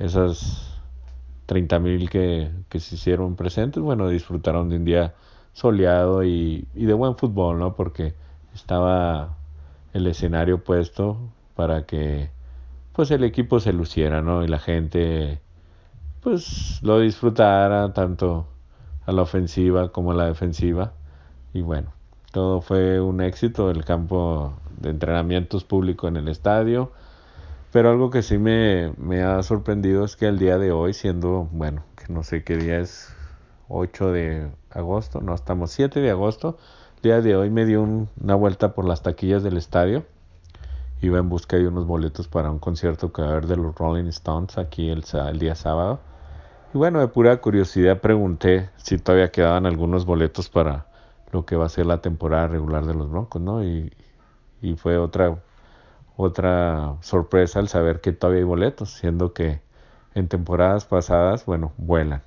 [0.00, 0.78] esas
[1.46, 5.14] 30 mil que, que se hicieron presentes, bueno, disfrutaron de un día
[5.52, 7.74] soleado y, y de buen fútbol, ¿no?
[7.74, 8.14] Porque
[8.54, 9.36] estaba
[9.92, 11.18] el escenario puesto
[11.54, 12.30] para que
[12.92, 14.44] pues el equipo se luciera, ¿no?
[14.44, 15.40] Y la gente
[16.22, 18.46] pues lo disfrutara tanto
[19.06, 20.92] a la ofensiva como a la defensiva.
[21.52, 21.92] Y bueno,
[22.32, 26.92] todo fue un éxito el campo de entrenamientos público en el estadio.
[27.72, 31.48] Pero algo que sí me, me ha sorprendido es que el día de hoy, siendo,
[31.52, 33.16] bueno, que no sé qué día es,
[33.68, 36.58] 8 de agosto, no, estamos 7 de agosto,
[36.96, 40.04] el día de hoy me dio un- una vuelta por las taquillas del estadio.
[41.02, 43.74] Iba en busca de unos boletos para un concierto que va a haber de los
[43.76, 46.00] Rolling Stones aquí el, el día sábado.
[46.74, 50.86] Y bueno, de pura curiosidad pregunté si todavía quedaban algunos boletos para
[51.32, 53.64] lo que va a ser la temporada regular de los Broncos, ¿no?
[53.64, 53.92] Y,
[54.62, 55.42] y fue otra,
[56.20, 59.60] otra sorpresa al saber que todavía hay boletos, siendo que
[60.14, 62.22] en temporadas pasadas, bueno, vuelan.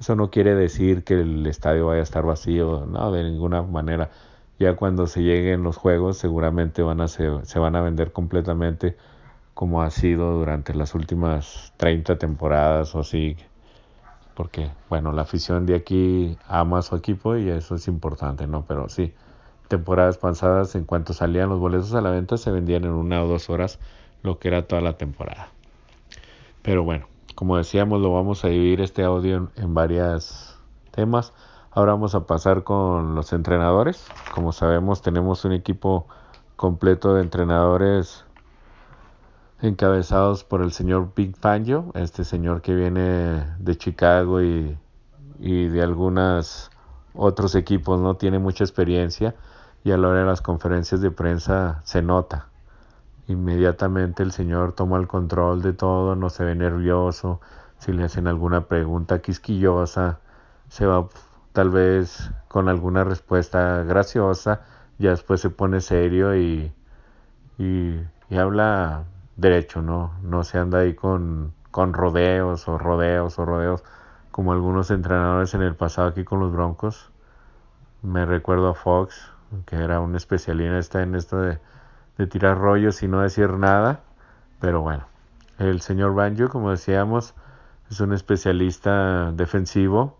[0.00, 4.10] Eso no quiere decir que el estadio vaya a estar vacío, no, de ninguna manera.
[4.58, 8.96] Ya cuando se lleguen los juegos, seguramente van a se, se van a vender completamente
[9.54, 13.36] como ha sido durante las últimas 30 temporadas o así.
[14.34, 18.64] Porque, bueno, la afición de aquí ama a su equipo y eso es importante, ¿no?
[18.66, 19.12] Pero sí,
[19.68, 23.28] temporadas pasadas, en cuanto salían los boletos a la venta, se vendían en una o
[23.28, 23.78] dos horas
[24.22, 25.48] lo que era toda la temporada.
[26.62, 30.58] Pero bueno, como decíamos, lo vamos a dividir este audio en, en varios
[30.90, 31.32] temas.
[31.70, 34.06] Ahora vamos a pasar con los entrenadores.
[34.34, 36.08] Como sabemos, tenemos un equipo
[36.56, 38.24] completo de entrenadores
[39.60, 44.76] encabezados por el señor Big Fangio, este señor que viene de Chicago y,
[45.38, 46.70] y de algunos
[47.14, 49.34] otros equipos, no tiene mucha experiencia
[49.84, 52.48] y a la hora de las conferencias de prensa se nota.
[53.26, 57.40] Inmediatamente el señor toma el control de todo, no se ve nervioso,
[57.78, 60.18] si le hacen alguna pregunta quisquillosa,
[60.68, 61.08] se va
[61.52, 64.62] tal vez con alguna respuesta graciosa,
[64.98, 66.72] ya después se pone serio y,
[67.58, 69.04] y, y habla
[69.36, 70.12] derecho, ¿no?
[70.22, 73.84] No se anda ahí con, con rodeos o rodeos o rodeos
[74.30, 77.10] como algunos entrenadores en el pasado aquí con los Broncos.
[78.02, 79.32] Me recuerdo a Fox,
[79.66, 81.58] que era un especialista en esto de,
[82.18, 84.00] de tirar rollos y no decir nada.
[84.60, 85.06] Pero bueno,
[85.58, 87.34] el señor Banjo, como decíamos,
[87.90, 90.18] es un especialista defensivo.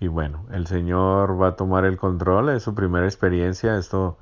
[0.00, 3.76] Y bueno, el señor va a tomar el control, es su primera experiencia.
[3.76, 4.18] Esto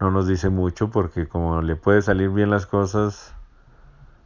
[0.00, 3.34] no nos dice mucho porque como le puede salir bien las cosas,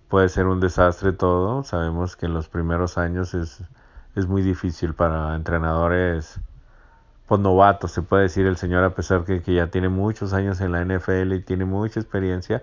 [0.08, 1.64] puede ser un desastre todo.
[1.64, 3.62] Sabemos que en los primeros años es,
[4.14, 6.40] es muy difícil para entrenadores
[7.40, 10.72] novatos, se puede decir el señor a pesar que, que ya tiene muchos años en
[10.72, 12.62] la NFL y tiene mucha experiencia,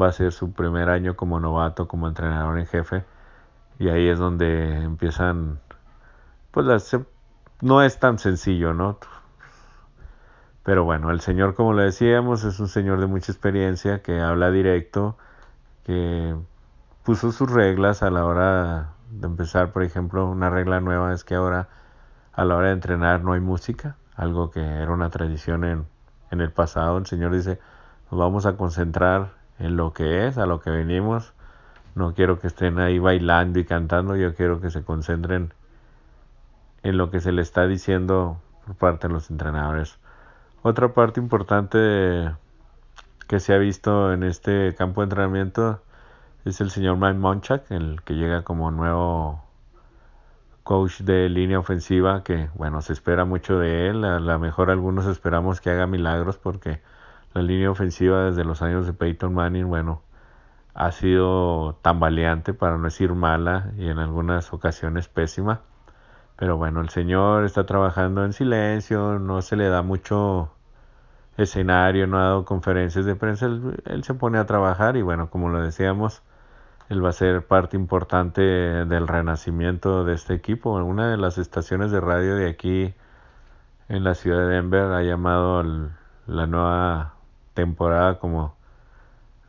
[0.00, 3.04] va a ser su primer año como novato, como entrenador en jefe.
[3.78, 5.60] Y ahí es donde empiezan
[6.56, 6.96] pues
[7.60, 8.98] no es tan sencillo, ¿no?
[10.62, 14.50] Pero bueno, el señor, como le decíamos, es un señor de mucha experiencia que habla
[14.50, 15.18] directo,
[15.84, 16.34] que
[17.04, 21.34] puso sus reglas a la hora de empezar, por ejemplo, una regla nueva es que
[21.34, 21.68] ahora
[22.32, 25.86] a la hora de entrenar no hay música, algo que era una tradición en,
[26.30, 26.98] en el pasado.
[26.98, 27.58] El Señor dice,
[28.10, 31.32] nos vamos a concentrar en lo que es, a lo que venimos.
[31.94, 35.52] No quiero que estén ahí bailando y cantando, yo quiero que se concentren
[36.82, 39.98] en lo que se le está diciendo por parte de los entrenadores.
[40.62, 42.32] Otra parte importante
[43.28, 45.80] que se ha visto en este campo de entrenamiento
[46.44, 49.42] es el señor Mike Monchak, el que llega como nuevo
[50.66, 54.04] coach de línea ofensiva, que bueno, se espera mucho de él.
[54.04, 56.82] A lo mejor algunos esperamos que haga milagros porque
[57.34, 60.02] la línea ofensiva desde los años de Peyton Manning, bueno,
[60.74, 65.60] ha sido tambaleante, para no decir mala, y en algunas ocasiones pésima.
[66.36, 70.50] Pero bueno, el señor está trabajando en silencio, no se le da mucho
[71.36, 75.48] escenario, no ha dado conferencias de prensa, él, se pone a trabajar y bueno, como
[75.48, 76.22] lo decíamos,
[76.88, 80.72] él va a ser parte importante del renacimiento de este equipo.
[80.72, 82.94] Una de las estaciones de radio de aquí
[83.88, 85.62] en la ciudad de Denver ha llamado
[86.26, 87.14] la nueva
[87.54, 88.54] temporada como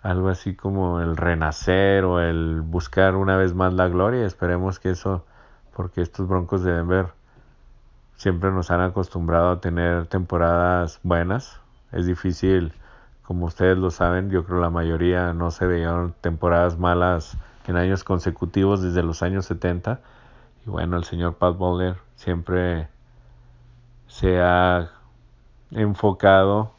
[0.01, 4.25] algo así como el renacer o el buscar una vez más la gloria.
[4.25, 5.25] Esperemos que eso,
[5.75, 7.07] porque estos Broncos de Denver
[8.15, 11.59] siempre nos han acostumbrado a tener temporadas buenas,
[11.91, 12.73] es difícil,
[13.27, 17.37] como ustedes lo saben, yo creo la mayoría no se veían temporadas malas
[17.67, 19.99] en años consecutivos desde los años 70.
[20.65, 22.87] Y bueno, el señor Pat Bowler siempre
[24.07, 24.91] se ha
[25.71, 26.71] enfocado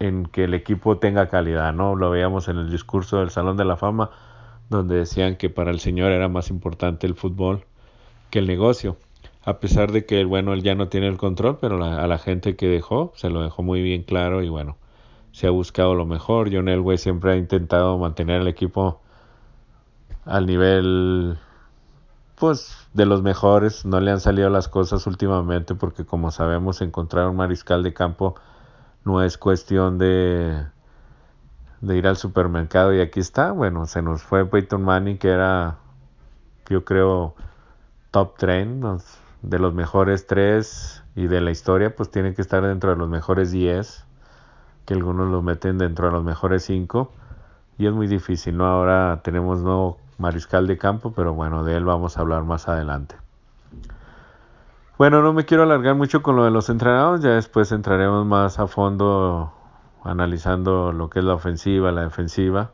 [0.00, 1.94] en que el equipo tenga calidad, ¿no?
[1.94, 4.10] Lo veíamos en el discurso del Salón de la Fama,
[4.70, 7.64] donde decían que para el señor era más importante el fútbol
[8.30, 8.96] que el negocio
[9.44, 12.56] a pesar de que bueno él ya no tiene el control pero a la gente
[12.56, 14.76] que dejó se lo dejó muy bien claro y bueno
[15.32, 16.50] se ha buscado lo mejor.
[16.52, 19.00] John Elway siempre ha intentado mantener el equipo
[20.24, 21.38] al nivel
[22.36, 23.84] pues de los mejores.
[23.84, 28.34] No le han salido las cosas últimamente porque como sabemos encontrar un mariscal de campo
[29.04, 30.64] no es cuestión de
[31.80, 32.94] de ir al supermercado.
[32.94, 33.52] Y aquí está.
[33.52, 35.78] Bueno se nos fue Peyton Manning que era
[36.68, 37.34] yo creo
[38.10, 38.82] top train
[39.42, 43.08] de los mejores tres y de la historia, pues tienen que estar dentro de los
[43.08, 44.04] mejores diez,
[44.90, 47.12] que algunos los meten dentro de los mejores cinco,
[47.78, 48.66] y es muy difícil, ¿no?
[48.66, 53.14] Ahora tenemos nuevo mariscal de campo, pero bueno, de él vamos a hablar más adelante.
[54.98, 58.58] Bueno, no me quiero alargar mucho con lo de los entrenados, ya después entraremos más
[58.58, 59.52] a fondo
[60.02, 62.72] analizando lo que es la ofensiva, la defensiva,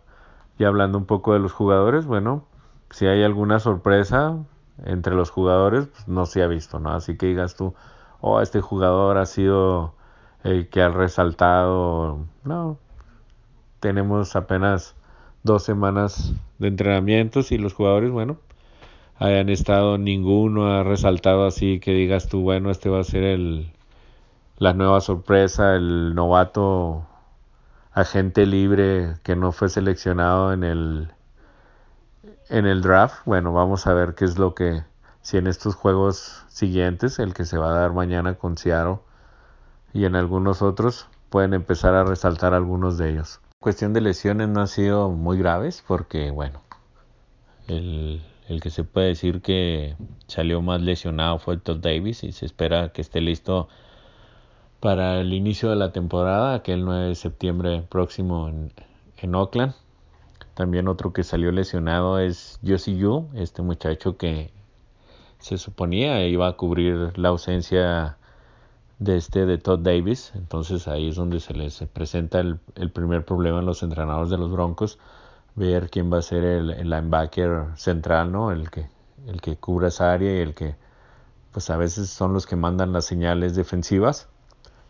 [0.59, 2.45] y hablando un poco de los jugadores, bueno,
[2.89, 4.39] si hay alguna sorpresa,
[4.87, 6.93] entre los jugadores pues, no se ha visto, ¿no?
[6.93, 7.75] Así que digas tú,
[8.23, 9.96] oh, este jugador ha sido
[10.71, 12.79] que ha resaltado, no,
[13.81, 14.95] tenemos apenas
[15.43, 18.39] dos semanas de entrenamientos y los jugadores, bueno,
[19.19, 23.73] hayan estado, ninguno ha resaltado así que digas tú, bueno, este va a ser el,
[24.59, 27.07] la nueva sorpresa, el novato
[27.93, 31.11] agente libre que no fue seleccionado en el
[32.49, 34.85] en el draft, bueno, vamos a ver qué es lo que,
[35.23, 38.99] si en estos juegos siguientes, el que se va a dar mañana con Seattle
[39.93, 43.41] y en algunos otros, pueden empezar a resaltar algunos de ellos.
[43.61, 46.61] Cuestión de lesiones no ha sido muy graves porque, bueno,
[47.69, 49.97] el, el que se puede decir que
[50.29, 53.69] salió más lesionado fue Todd Davis y se espera que esté listo
[54.81, 58.73] para el inicio de la temporada, aquel 9 de septiembre próximo en,
[59.17, 59.75] en Oakland.
[60.55, 64.53] También otro que salió lesionado es Josie Yu, este muchacho que
[65.39, 68.17] se suponía iba a cubrir la ausencia
[68.99, 70.33] de este de Todd Davis.
[70.35, 72.59] Entonces ahí es donde se les presenta el,
[72.93, 74.99] primer problema en los entrenadores de los Broncos,
[75.55, 78.53] ver quién va a ser el, el, linebacker central, ¿no?
[78.53, 78.89] El que,
[79.27, 80.77] el que cubra esa área y el que
[81.53, 84.29] pues a veces son los que mandan las señales defensivas.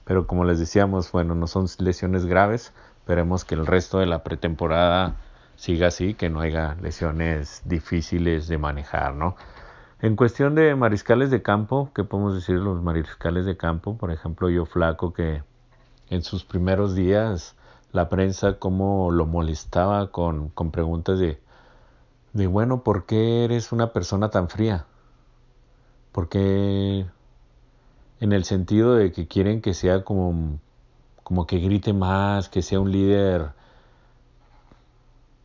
[0.04, 2.72] Pero como les decíamos, bueno, no son lesiones graves.
[2.98, 5.16] Esperemos que el resto de la pretemporada
[5.56, 9.36] siga así, que no haya lesiones difíciles de manejar, ¿no?
[10.00, 13.96] En cuestión de mariscales de campo, ¿qué podemos decir los mariscales de campo?
[13.98, 15.42] Por ejemplo, yo flaco que
[16.10, 17.56] en sus primeros días
[17.92, 21.40] la prensa como lo molestaba con, con preguntas de,
[22.34, 24.86] de, bueno, ¿por qué eres una persona tan fría?
[26.16, 27.04] porque
[28.20, 30.58] en el sentido de que quieren que sea como,
[31.22, 33.50] como que grite más, que sea un líder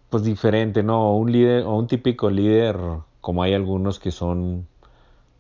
[0.10, 1.14] pues diferente, ¿no?
[1.18, 2.78] Un líder o un típico líder
[3.22, 4.68] como hay algunos que son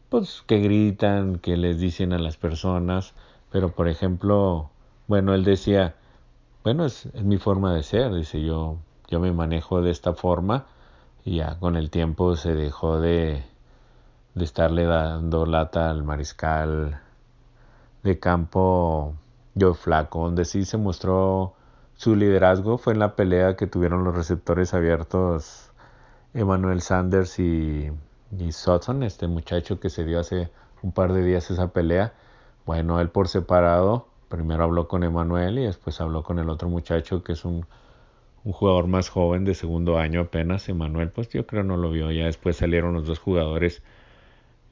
[0.09, 3.13] pues que gritan, que les dicen a las personas,
[3.51, 4.69] pero por ejemplo,
[5.07, 5.95] bueno, él decía,
[6.63, 10.65] bueno, es, mi forma de ser, dice yo, yo me manejo de esta forma
[11.25, 13.43] y ya con el tiempo se dejó de,
[14.35, 17.01] de estarle dando lata al mariscal
[18.03, 19.15] de campo
[19.59, 21.53] Joe Flaco, donde sí se mostró
[21.95, 25.70] su liderazgo fue en la pelea que tuvieron los receptores abiertos
[26.33, 27.91] Emmanuel Sanders y,
[28.37, 30.49] y Sutton, este muchacho que se dio hace
[30.81, 32.13] un par de días esa pelea.
[32.65, 37.23] Bueno, él por separado, primero habló con Emmanuel y después habló con el otro muchacho
[37.23, 37.65] que es un,
[38.43, 40.69] un jugador más joven de segundo año apenas.
[40.69, 42.11] Emmanuel, pues yo creo no lo vio.
[42.11, 43.83] Ya después salieron los dos jugadores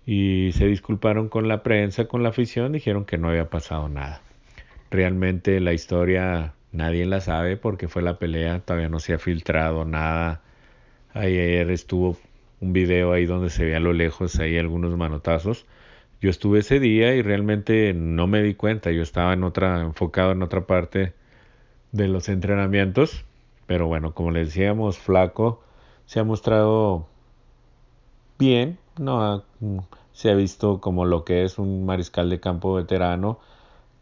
[0.05, 4.21] y se disculparon con la prensa, con la afición, dijeron que no había pasado nada.
[4.91, 9.85] Realmente la historia nadie la sabe porque fue la pelea, todavía no se ha filtrado
[9.85, 10.41] nada.
[11.13, 12.17] Ayer estuvo
[12.61, 15.65] un video ahí donde se ve a lo lejos ahí algunos manotazos.
[16.21, 20.33] Yo estuve ese día y realmente no me di cuenta, yo estaba en otra enfocado
[20.33, 21.13] en otra parte
[21.91, 23.25] de los entrenamientos,
[23.65, 25.63] pero bueno, como les decíamos, Flaco
[26.05, 27.07] se ha mostrado
[28.37, 29.43] bien, no
[30.11, 33.39] se ha visto como lo que es un mariscal de campo veterano,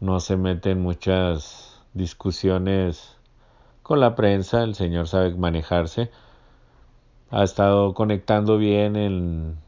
[0.00, 3.16] no se mete en muchas discusiones
[3.82, 6.10] con la prensa, el señor sabe manejarse,
[7.30, 9.58] ha estado conectando bien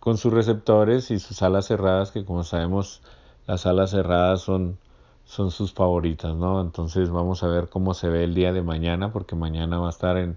[0.00, 3.02] con sus receptores y sus alas cerradas, que como sabemos
[3.46, 4.78] las alas cerradas son,
[5.24, 6.60] sus favoritas, ¿no?
[6.60, 9.90] Entonces vamos a ver cómo se ve el día de mañana, porque mañana va a
[9.90, 10.36] estar en,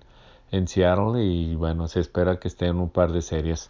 [0.51, 3.69] en Seattle y bueno, se espera que esté en un par de series.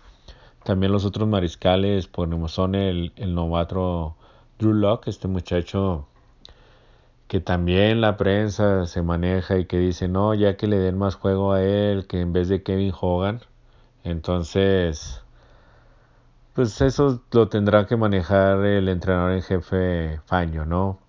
[0.64, 4.16] También los otros mariscales, ponemos son el, el novato
[4.60, 6.08] Drew Locke, este muchacho
[7.28, 11.16] que también la prensa se maneja y que dice, no, ya que le den más
[11.16, 13.42] juego a él que en vez de Kevin Hogan.
[14.04, 15.24] Entonces,
[16.54, 21.00] pues eso lo tendrá que manejar el entrenador en jefe Faño, ¿no?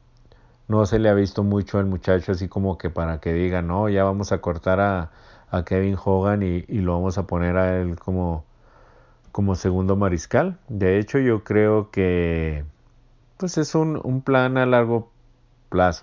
[0.69, 3.89] No se le ha visto mucho al muchacho así como que para que diga, no,
[3.89, 5.11] ya vamos a cortar a,
[5.51, 8.45] a Kevin Hogan y, y, lo vamos a poner a él como
[9.33, 10.59] como segundo mariscal.
[10.69, 12.65] De hecho, yo creo que
[13.39, 15.18] pues es un, un plan a largo plazo,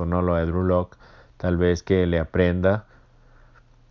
[0.06, 0.21] ¿no?
[0.21, 0.97] Lo de Drew Locke,
[1.38, 2.86] tal vez que le aprenda.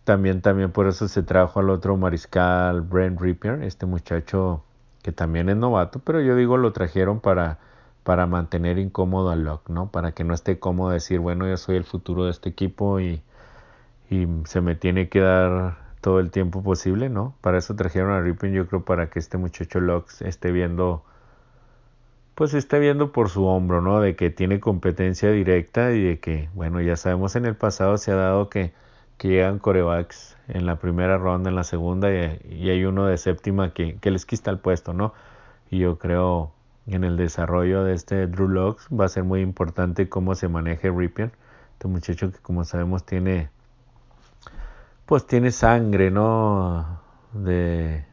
[0.03, 4.63] También, también por eso se trajo al otro mariscal, Brent Ripper, este muchacho
[5.01, 7.59] que también es novato, pero yo digo lo trajeron para,
[8.03, 9.91] para mantener incómodo a Locke, ¿no?
[9.91, 13.21] Para que no esté cómodo decir, bueno, yo soy el futuro de este equipo y,
[14.09, 17.35] y se me tiene que dar todo el tiempo posible, ¿no?
[17.41, 21.03] Para eso trajeron a Ripien, yo creo, para que este muchacho Lux esté viendo,
[22.35, 24.01] pues esté viendo por su hombro, ¿no?
[24.01, 28.11] De que tiene competencia directa y de que, bueno, ya sabemos en el pasado se
[28.11, 28.73] ha dado que,
[29.17, 33.73] que llegan corebacks en la primera ronda, en la segunda y, hay uno de séptima
[33.73, 35.13] que, que, les quita el puesto, ¿no?
[35.71, 36.51] Y yo creo
[36.87, 40.91] en el desarrollo de este Drew Locks va a ser muy importante cómo se maneje
[40.91, 41.31] Ripien,
[41.73, 43.49] este muchacho que como sabemos tiene
[45.05, 47.01] pues tiene sangre, ¿no?
[47.33, 48.05] De,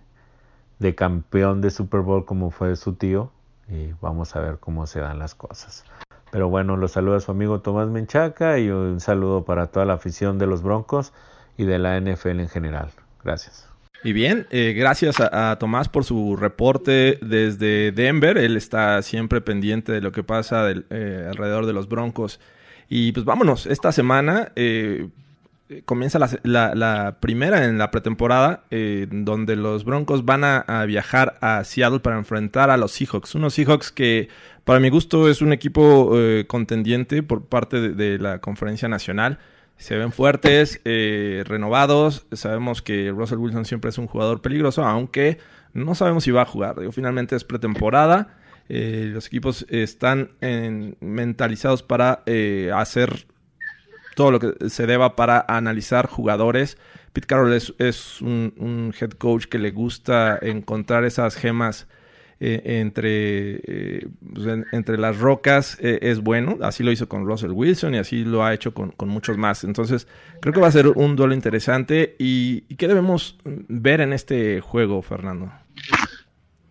[0.78, 3.30] de campeón de Super Bowl como fue su tío
[3.72, 5.84] y vamos a ver cómo se dan las cosas.
[6.30, 10.38] Pero bueno, los saluda su amigo Tomás Menchaca y un saludo para toda la afición
[10.38, 11.12] de los Broncos
[11.56, 12.90] y de la NFL en general.
[13.24, 13.68] Gracias.
[14.04, 18.36] Y bien, eh, gracias a, Tomás por su reporte desde Denver.
[18.36, 22.40] Él está siempre pendiente de lo que pasa eh, alrededor de los Broncos.
[22.88, 25.08] Y pues vámonos, esta semana eh,
[25.84, 31.64] comienza la, la, primera en la pretemporada, eh, donde los Broncos van a, viajar a
[31.64, 33.34] Seattle para enfrentar a los Seahawks.
[33.34, 34.28] Unos Seahawks que,
[34.64, 39.38] para mi gusto, es un equipo eh, contendiente por parte de, la conferencia nacional.
[39.76, 42.26] Se ven fuertes, eh, renovados.
[42.32, 45.38] Sabemos que Russell Wilson siempre es un jugador peligroso, aunque
[45.72, 46.76] no sabemos si va a jugar.
[46.92, 48.36] Finalmente es pretemporada.
[48.68, 52.22] Eh, los equipos están en, mentalizados para
[52.74, 53.26] hacer
[54.14, 56.78] todo lo que se deba para analizar jugadores.
[57.12, 61.86] Pete Carroll es, es un, head coach que le gusta encontrar esas gemas
[62.40, 65.78] eh, entre, eh, pues en, entre las rocas.
[65.80, 68.90] Eh, es bueno, así lo hizo con Russell Wilson y así lo ha hecho con,
[68.90, 69.64] con, muchos más.
[69.64, 70.08] Entonces,
[70.40, 72.16] creo que va a ser un duelo interesante.
[72.18, 75.52] ¿Y, y qué debemos ver en este juego, Fernando?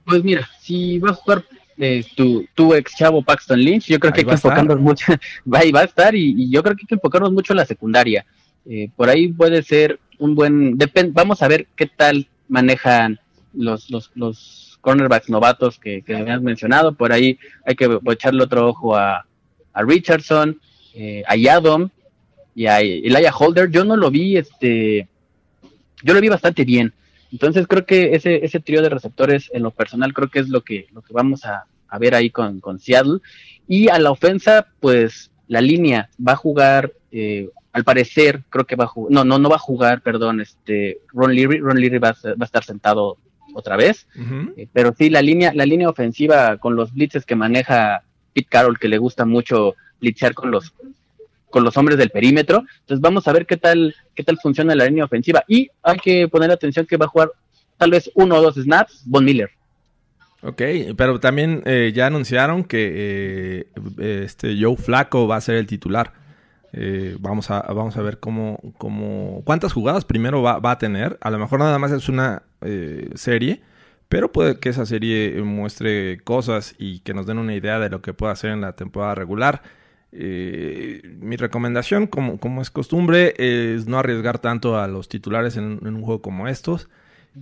[0.05, 1.45] Pues mira, si va a jugar
[1.77, 5.13] eh, tu, tu, ex chavo Paxton Lynch, yo creo que hay que enfocarnos mucho,
[5.53, 7.57] va y va a estar, y, y, yo creo que hay que enfocarnos mucho en
[7.57, 8.25] la secundaria.
[8.65, 13.19] Eh, por ahí puede ser un buen, depend, vamos a ver qué tal manejan
[13.53, 16.93] los, los, los cornerbacks novatos que, que habías mencionado.
[16.93, 19.25] Por ahí hay que echarle otro ojo a,
[19.73, 20.59] a Richardson,
[20.93, 21.89] eh, a Yadom
[22.53, 23.69] y a Elijah Holder.
[23.69, 25.07] Yo no lo vi, este,
[26.03, 26.93] yo lo vi bastante bien.
[27.31, 30.61] Entonces creo que ese, ese trío de receptores en lo personal creo que es lo
[30.61, 33.19] que, lo que vamos a, a ver ahí con, con Seattle.
[33.67, 38.75] Y a la ofensa, pues la línea va a jugar, eh, al parecer, creo que
[38.75, 41.99] va a jugar, no, no, no va a jugar, perdón, este, Ron Leary, Ron Leary
[41.99, 43.17] va a, va a estar sentado
[43.53, 44.07] otra vez,
[44.55, 48.03] eh, pero sí, la línea, la línea ofensiva con los blitzes que maneja
[48.33, 50.73] Pete Carroll, que le gusta mucho blitzear con los
[51.51, 52.63] con los hombres del perímetro.
[52.79, 55.43] Entonces vamos a ver qué tal, qué tal funciona la línea ofensiva.
[55.47, 57.31] Y hay que poner atención que va a jugar
[57.77, 59.51] tal vez uno o dos snaps, Von Miller.
[60.43, 60.61] Ok,
[60.97, 63.67] pero también eh, ya anunciaron que
[63.99, 66.13] eh, este Joe Flaco va a ser el titular.
[66.73, 71.17] Eh, vamos, a, vamos a ver cómo, cómo cuántas jugadas primero va, va a tener.
[71.21, 73.61] A lo mejor nada más es una eh, serie,
[74.07, 78.01] pero puede que esa serie muestre cosas y que nos den una idea de lo
[78.01, 79.61] que puede hacer en la temporada regular.
[80.11, 85.95] Eh, mi recomendación, como, es costumbre, es no arriesgar tanto a los titulares en, en
[85.95, 86.89] un juego como estos.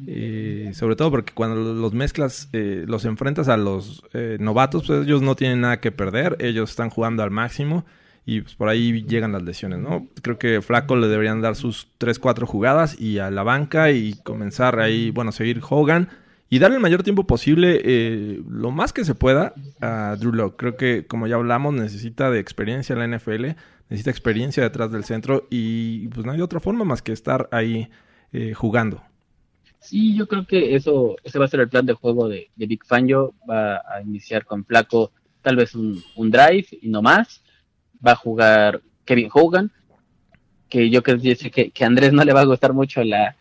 [0.05, 5.05] Eh, sobre todo porque cuando los mezclas, eh, los enfrentas a los eh, novatos, pues
[5.05, 7.85] ellos no tienen nada que perder, ellos están jugando al máximo
[8.23, 10.07] y pues, por ahí llegan las lesiones, ¿no?
[10.21, 14.79] Creo que Flaco le deberían dar sus 3-4 jugadas y a la banca y comenzar
[14.79, 16.09] ahí, bueno, seguir Hogan
[16.49, 20.55] y darle el mayor tiempo posible, eh, lo más que se pueda, a Drew Lock.
[20.57, 23.55] Creo que, como ya hablamos, necesita de experiencia en la NFL,
[23.89, 27.89] necesita experiencia detrás del centro y pues no hay otra forma más que estar ahí
[28.33, 29.03] eh, jugando.
[29.79, 32.65] Sí, yo creo que eso, ese va a ser el plan de juego de, de
[32.65, 33.33] Big Fangio.
[33.49, 37.43] Va a iniciar con Flaco tal vez un, drive y no más.
[38.05, 39.71] Va a jugar Kevin Hogan,
[40.67, 43.35] que yo creo que, que, Andrés no le va a gustar mucho la,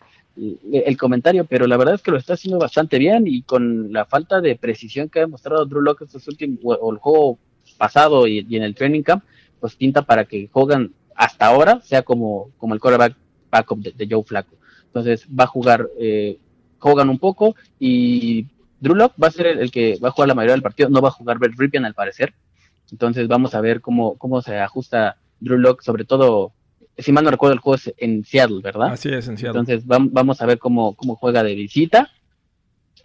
[0.71, 4.05] el, comentario, pero la verdad es que lo está haciendo bastante bien y con la
[4.05, 7.37] falta de precisión que ha demostrado Drew Locke estos últimos, o, el juego
[7.77, 9.23] pasado y, en el training camp,
[9.59, 13.15] pues pinta para que Hogan hasta ahora sea como, como el quarterback
[13.51, 14.55] backup de, Joe Flaco.
[14.85, 16.37] Entonces va a jugar eh,
[16.81, 18.45] un poco y
[18.79, 20.89] Drew Lock va a ser el, que va a jugar la mayoría del partido.
[20.89, 22.33] No va a jugar Brett Ripien al parecer.
[22.91, 26.53] Entonces vamos a ver cómo, cómo se ajusta Drew Lock, sobre todo,
[26.99, 28.93] si mal no recuerdo, el juego es en Seattle, ¿verdad?
[28.93, 29.59] Así es, en Seattle.
[29.59, 32.09] Entonces va, vamos a ver cómo, cómo juega de visita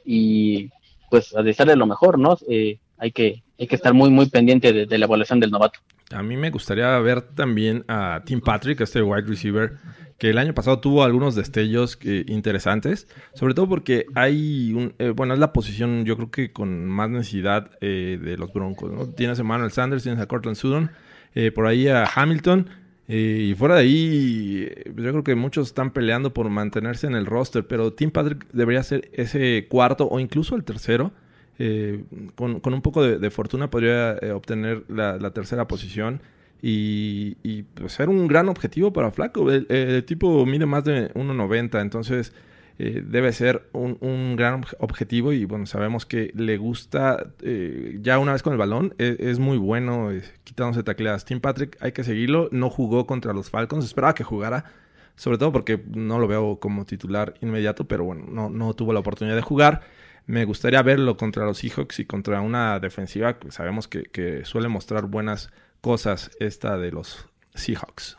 [0.04, 0.70] y
[1.10, 2.36] pues a desearle lo mejor, ¿no?
[2.48, 5.78] Eh, hay que hay que estar muy muy pendiente de, de, la evaluación del novato.
[6.10, 9.78] A mí me gustaría ver también a Tim Patrick, este wide receiver,
[10.18, 15.10] que el año pasado tuvo algunos destellos eh, interesantes, sobre todo porque hay un, eh,
[15.10, 19.08] bueno, es la posición yo creo que con más necesidad eh, de los Broncos, ¿no?
[19.08, 20.90] Tienes a Manuel Sanders, tienes a Cortland Sutton,
[21.52, 22.70] por ahí a Hamilton,
[23.06, 27.26] eh, y fuera de ahí, yo creo que muchos están peleando por mantenerse en el
[27.26, 31.12] roster, pero Tim Patrick debería ser ese cuarto o incluso el tercero.
[31.58, 32.02] Eh,
[32.34, 36.20] con, con, un poco de, fortuna podría eh, obtener la, tercera posición
[36.60, 39.52] y, y pues, ser un gran objetivo para Flaco.
[39.52, 42.32] El, el tipo mide más de 1,90, entonces
[42.78, 48.18] eh, debe ser un, un, gran objetivo y bueno, sabemos que le gusta eh, ya
[48.18, 51.24] una vez con el balón, es, es muy bueno eh, quitándose tacleadas.
[51.24, 54.64] Tim Patrick hay que seguirlo, no jugó contra los Falcons, esperaba que jugara.
[55.16, 58.98] Sobre todo porque no lo veo como titular inmediato, pero bueno, no, no tuvo la
[58.98, 59.82] oportunidad de jugar.
[60.26, 64.66] Me gustaría verlo contra los Seahawks y contra una defensiva que sabemos que, que suele
[64.66, 65.50] mostrar buenas
[65.80, 68.18] cosas esta de los Seahawks.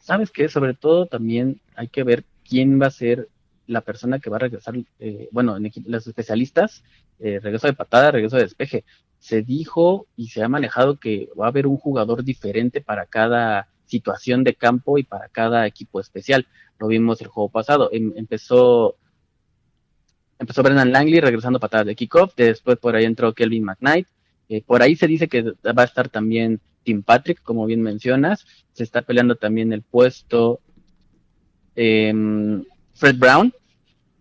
[0.00, 0.48] ¿Sabes qué?
[0.48, 3.28] Sobre todo también hay que ver quién va a ser
[3.66, 6.82] la persona que va a regresar, eh, bueno, en los especialistas,
[7.18, 8.84] eh, regreso de patada, regreso de despeje.
[9.18, 13.68] Se dijo y se ha manejado que va a haber un jugador diferente para cada
[13.86, 16.46] situación de campo y para cada equipo especial.
[16.78, 17.90] Lo vimos el juego pasado.
[17.92, 18.96] Em, empezó
[20.38, 24.08] empezó Brennan Langley regresando patadas de kickoff, después por ahí entró Kelvin McKnight,
[24.48, 28.44] eh, por ahí se dice que va a estar también Tim Patrick, como bien mencionas,
[28.72, 30.60] se está peleando también el puesto
[31.76, 32.12] eh,
[33.02, 33.52] Fred Brown,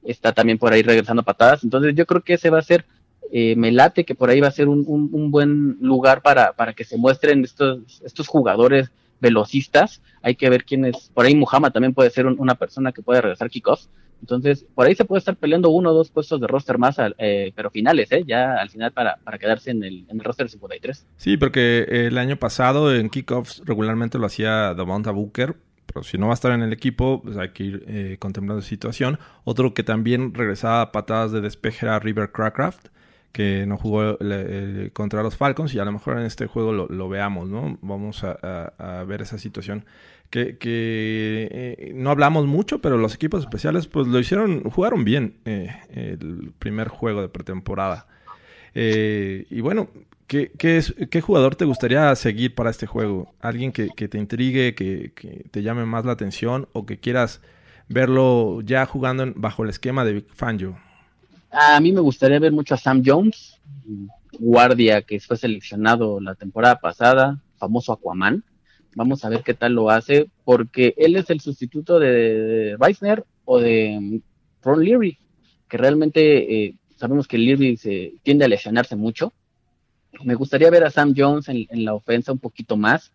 [0.04, 2.84] está también por ahí regresando patadas, entonces yo creo que ese va a ser,
[3.32, 6.74] eh, me late que por ahí va a ser un, un, buen lugar para, para
[6.74, 11.72] que se muestren estos, estos jugadores velocistas, hay que ver quién es, por ahí Muhammad
[11.72, 13.88] también puede ser un, una persona que puede regresar kickoffs,
[14.20, 17.52] entonces, por ahí se puede estar peleando uno o dos puestos de roster más, eh,
[17.56, 18.24] pero finales, ¿eh?
[18.26, 21.08] Ya al final para, para quedarse en el, en el roster 53.
[21.18, 25.56] Sí, porque el año pasado en kickoffs regularmente lo hacía Davonta Booker,
[25.94, 28.62] pero si no va a estar en el equipo, pues hay que ir eh, contemplando
[28.62, 29.20] la situación.
[29.44, 32.88] Otro que también regresaba a patadas de despeje era River Crackraft,
[33.32, 37.10] que no jugó eh, contra los Falcons y a lo mejor en este juego lo,
[37.10, 37.78] veamos, ¿no?
[37.82, 39.86] Vamos a, ver esa situación.
[40.30, 46.54] Que, que no hablamos mucho, pero los equipos especiales pues lo hicieron, jugaron bien el
[46.58, 48.08] primer juego de pretemporada.
[48.74, 49.90] y bueno,
[50.32, 53.34] ¿qué, es, ¿qué jugador te gustaría seguir para este juego?
[53.42, 55.12] ¿Alguien que, te intrigue, que,
[55.52, 57.42] te llame más la atención o que quieras
[57.90, 60.78] verlo ya jugando bajo el esquema de Fangio?
[61.52, 63.60] A mí me gustaría ver mucho a Sam Jones,
[64.40, 68.46] guardia que fue seleccionado la temporada pasada, famoso Aquaman.
[68.96, 73.60] Vamos a ver qué tal lo hace, porque él es el sustituto de Reisner o
[73.60, 74.22] de
[74.62, 75.18] Ron Leary,
[75.68, 79.34] que realmente eh, sabemos que Leary se tiende a lesionarse mucho.
[80.24, 83.12] Me gustaría ver a Sam Jones en, la ofensa un poquito más.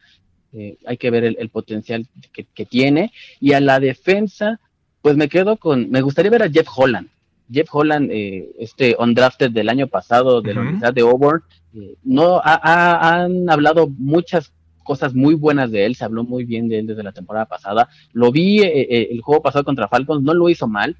[0.53, 3.13] Eh, hay que ver el, potencial que, tiene.
[3.41, 4.61] Y a la defensa,
[5.03, 7.09] pues me quedo con, me gustaría ver a Jeff Holland.
[7.51, 11.43] Jeff Holland, eh, este undrafted del año pasado de la Universidad de Auburn,
[11.75, 16.79] eh, no han hablado muchas cosas muy buenas de él, se habló muy bien de
[16.79, 17.89] él desde la temporada pasada.
[18.13, 20.97] Lo vi eh, el juego pasado contra Falcons, no lo hizo mal,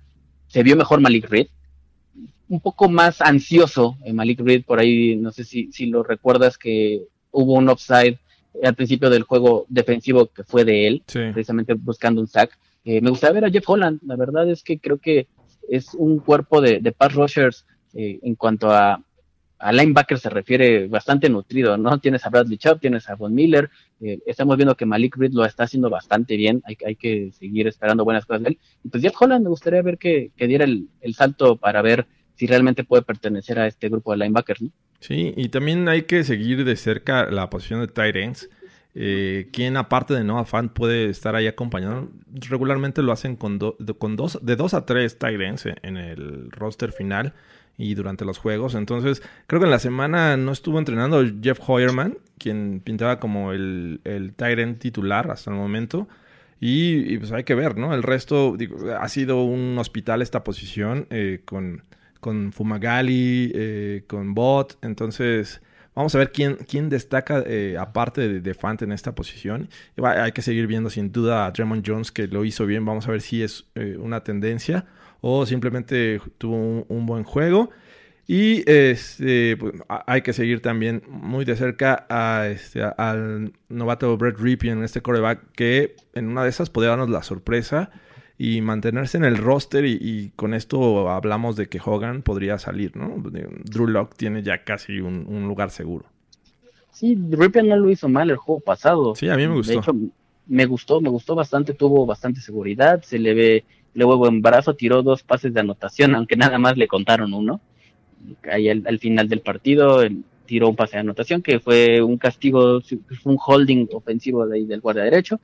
[0.49, 1.49] se vio mejor Malik Reed,
[2.49, 7.03] un poco más ansioso Malik Reed por ahí, no sé si, si lo recuerdas que
[7.33, 8.19] hubo un offside
[8.63, 12.59] al principio del juego defensivo que fue de él, precisamente buscando un sack.
[12.85, 14.01] Eh, me gustaría ver a Jeff Holland.
[14.07, 15.27] La verdad es que creo que
[15.69, 19.03] es un cuerpo de, de pass rushers eh, en cuanto a,
[19.59, 21.99] a linebacker se refiere bastante nutrido, ¿no?
[21.99, 23.71] Tienes a Bradley Chubb, tienes a Von Miller,
[24.01, 27.67] eh, estamos viendo que Malik Reed lo está haciendo bastante bien, hay, hay, que seguir
[27.67, 28.59] esperando buenas cosas de él.
[28.85, 32.07] Y pues Jeff Holland me gustaría ver que, que diera el, el, salto para ver
[32.37, 34.71] si realmente puede pertenecer a este grupo de linebackers, ¿no?
[35.01, 38.49] Sí, y también hay que seguir de cerca la posición de tight ends.
[38.95, 42.11] Eh, ¿Quién aparte de Noah Fant puede estar ahí acompañando?
[42.49, 43.59] Regularmente lo hacen con,
[43.99, 47.35] con dos, de dos a tres tight ends en el roster final
[47.77, 48.75] y durante los juegos.
[48.75, 54.01] Entonces, creo que en la semana no estuvo entrenando Jeff Hoyerman, quien pintaba como el,
[54.05, 56.09] el tight titular hasta el momento.
[56.59, 57.95] Y, pues hay que ver, ¿no?
[57.95, 58.57] El resto,
[58.99, 61.83] ha sido un hospital esta posición eh, con,
[62.27, 64.79] con Fumagalli, eh, con Bot.
[64.83, 65.61] Entonces,
[65.95, 69.71] Vamos a ver quién, quién destaca eh, aparte de, de, Fant en esta posición.
[70.03, 72.85] hay que seguir viendo sin duda a Draymond Jones que lo hizo bien.
[72.85, 74.85] Vamos a ver si es eh, una tendencia
[75.23, 77.71] o simplemente tuvo un, buen juego.
[78.27, 84.39] Y este, pues, hay que seguir también muy de cerca a este, al novato Brett
[84.39, 87.91] Ripien, este coreback, que en una de esas podría darnos la sorpresa
[88.39, 93.23] y mantenerse en el roster y, con esto hablamos de que Hogan podría salir, ¿no?
[93.65, 96.05] Drew Lock tiene ya casi un, lugar seguro.
[96.93, 99.15] Sí, Ripien no lo hizo mal el juego pasado.
[99.15, 99.73] Sí, a mí me gustó.
[99.73, 99.95] De hecho,
[100.47, 103.65] me gustó, me gustó bastante, tuvo bastante seguridad, se le ve,
[103.95, 107.61] le huevo en brazo, tiró dos pases de anotación, aunque nada más le contaron uno.
[108.51, 110.01] Ahí al, final del partido
[110.47, 112.81] tiró un pase de anotación que fue un castigo,
[113.25, 115.41] un holding ofensivo de ahí del guardia derecho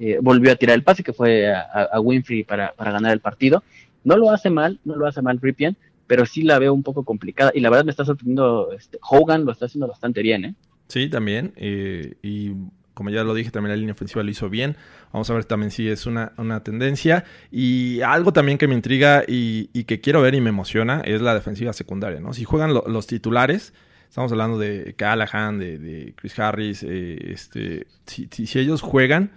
[0.00, 3.62] eh, volvió a tirar el pase, que fue a, Winfrey para, ganar el partido.
[4.02, 5.76] No lo hace mal, no lo hace mal Ripien,
[6.06, 7.52] pero sí la veo un poco complicada.
[7.54, 10.54] Y la verdad me está sorprendiendo, este, Hogan lo está haciendo bastante bien, ¿eh?
[10.88, 11.52] Sí, también.
[11.56, 12.52] Y
[12.94, 14.76] como ya lo dije, también la línea ofensiva lo hizo bien.
[15.12, 16.32] Vamos a ver también si es una,
[16.62, 17.24] tendencia.
[17.50, 21.34] Y algo también que me intriga y, que quiero ver y me emociona es la
[21.34, 22.32] defensiva secundaria, ¿no?
[22.32, 23.72] Si juegan los titulares,
[24.08, 29.30] estamos hablando de Callahan, de, Chris Harris, eh, este, si ellos juegan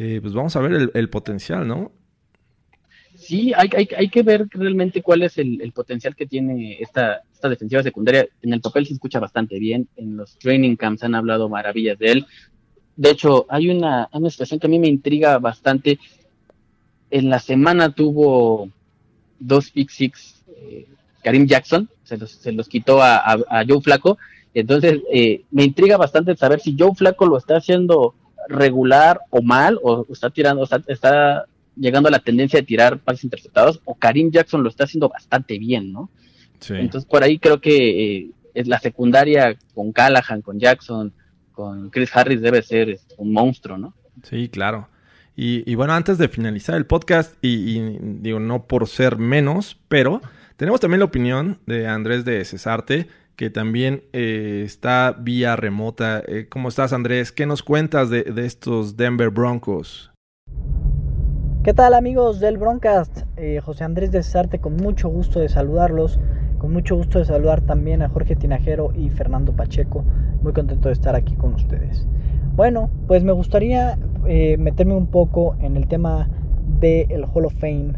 [0.00, 1.90] eh, pues vamos a ver el, potencial, ¿no?
[3.16, 8.28] Sí, hay, que ver realmente cuál es el, potencial que tiene esta, esta defensiva secundaria.
[8.40, 12.12] En el papel se escucha bastante bien, en los training camps han hablado maravillas de
[12.12, 12.26] él.
[12.94, 15.98] De hecho, hay una, una situación que a mí me intriga bastante.
[17.10, 18.70] En la semana tuvo
[19.40, 20.86] dos pick six eh,
[21.24, 24.16] Karim Jackson, se los, se los quitó a, a, Joe Flaco.
[24.54, 28.14] Entonces, eh, me intriga bastante saber si Joe Flaco lo está haciendo
[28.48, 31.44] regular o mal, o está tirando, está, está
[31.76, 35.58] llegando a la tendencia de tirar pases interceptados, o Karim Jackson lo está haciendo bastante
[35.58, 36.10] bien, ¿no?
[36.70, 41.12] Entonces por ahí creo que eh, es la secundaria con Callahan, con Jackson,
[41.52, 43.94] con Chris Harris debe ser este, un monstruo, ¿no?
[44.22, 44.88] Sí, claro.
[45.40, 50.20] Y, bueno, antes de finalizar el podcast, y, digo, no por ser menos, pero
[50.56, 53.06] tenemos también la opinión de Andrés de Cesarte,
[53.38, 56.20] que también eh, está vía remota.
[56.26, 57.30] Eh, ¿Cómo estás, Andrés?
[57.30, 60.12] ¿Qué nos cuentas de, estos Denver Broncos?
[61.62, 63.20] ¿Qué tal, amigos del Broncast?
[63.36, 66.18] Eh, José Andrés de Sarte, con mucho gusto de saludarlos.
[66.58, 70.04] Con mucho gusto de saludar también a Jorge Tinajero y Fernando Pacheco.
[70.42, 72.08] Muy contento de estar aquí con ustedes.
[72.56, 73.96] Bueno, pues me gustaría
[74.58, 76.28] meterme un poco en el tema
[76.80, 77.92] del Hall of Fame.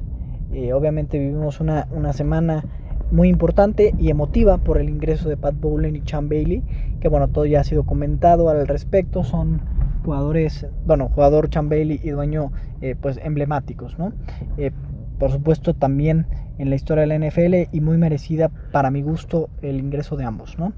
[0.75, 2.63] obviamente vivimos una, una semana
[3.11, 6.63] muy importante y emotiva por el ingreso de Pat Bowlen y Chan Bailey,
[7.01, 9.61] que bueno, todo ya ha sido comentado al respecto, son
[10.05, 14.13] jugadores, bueno, jugador Chan Bailey y dueño eh, pues emblemáticos, ¿no?
[14.57, 14.71] Eh,
[15.19, 16.27] por supuesto también
[16.59, 20.25] en la historia de la NFL y muy merecida para mi gusto el ingreso de
[20.25, 20.73] ambos, ¿no?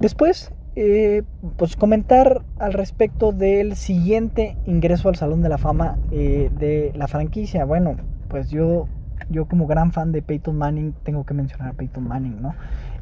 [0.00, 1.22] Después, eh,
[1.56, 7.64] pues comentar al respecto del siguiente ingreso al Salón de la Fama de la franquicia.
[7.64, 7.96] Bueno,
[8.28, 8.86] pues yo
[9.30, 12.54] yo como gran fan de Peyton Manning tengo que mencionar a Peyton Manning, ¿no?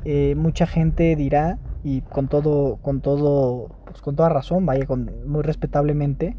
[0.04, 5.10] Eh, mucha gente dirá y con todo, con todo, pues con toda razón, vaya, con,
[5.26, 6.36] muy respetablemente,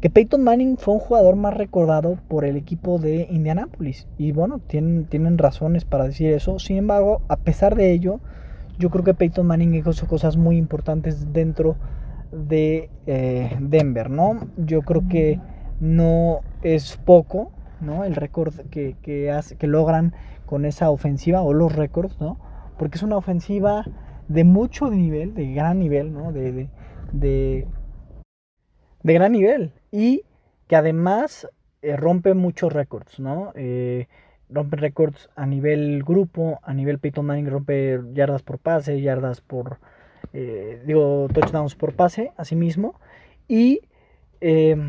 [0.00, 4.08] que Peyton Manning fue un jugador más recordado por el equipo de Indianapolis.
[4.18, 6.58] Y bueno, tienen, tienen razones para decir eso.
[6.58, 8.20] Sin embargo, a pesar de ello,
[8.78, 11.76] yo creo que Peyton Manning hizo cosas muy importantes dentro
[12.32, 14.48] de eh, Denver, ¿no?
[14.56, 15.38] Yo creo que
[15.80, 17.52] no es poco
[17.82, 18.04] ¿no?
[18.04, 20.14] El récord que, que, que logran
[20.46, 22.38] con esa ofensiva o los récords, ¿no?
[22.78, 23.84] Porque es una ofensiva
[24.28, 26.32] de mucho nivel, de gran nivel, ¿no?
[26.32, 26.68] De,
[27.12, 27.66] de,
[29.02, 29.72] de, gran nivel.
[29.90, 30.24] Y
[30.68, 31.48] que además
[31.82, 33.52] eh, rompe muchos récords, ¿no?
[33.54, 34.08] Eh,
[34.48, 39.78] rompe récords a nivel grupo, a nivel Peyton Manning rompe yardas por pase, yardas por,
[40.32, 43.00] eh, digo, touchdowns por pase, así mismo.
[43.48, 43.80] Y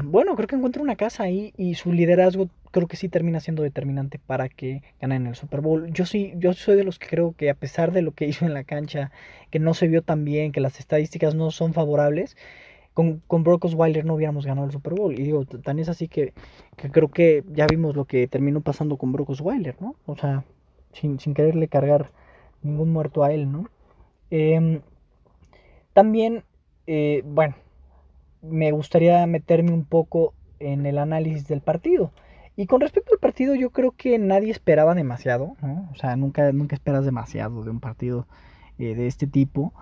[0.05, 3.63] bueno, creo que encuentra una casa ahí y su liderazgo creo que sí termina siendo
[3.63, 5.93] determinante para que ganen el Super Bowl.
[5.93, 8.45] Yo sí, yo soy de los que creo que a pesar de lo que hizo
[8.45, 9.11] en la cancha,
[9.51, 12.35] que no se vio tan bien, que las estadísticas no son favorables,
[12.93, 15.13] con, con Brock Osweiler no hubiéramos ganado el Super Bowl.
[15.17, 16.33] Y digo, tan es así que,
[16.75, 19.95] creo que ya vimos lo que terminó pasando con Brock Osweiler, ¿no?
[20.05, 20.43] O sea,
[20.93, 22.09] sin, quererle cargar
[22.63, 23.69] ningún muerto a él, ¿no?
[24.31, 24.81] Em,
[25.93, 26.43] también,
[26.87, 27.55] eh, bueno,
[28.41, 32.11] me gustaría meterme un poco en el análisis del partido.
[32.55, 35.89] Y con respecto al partido, yo creo que nadie esperaba demasiado, ¿no?
[35.91, 38.27] O sea, nunca, nunca esperas demasiado de un partido
[38.77, 39.73] eh, de este tipo.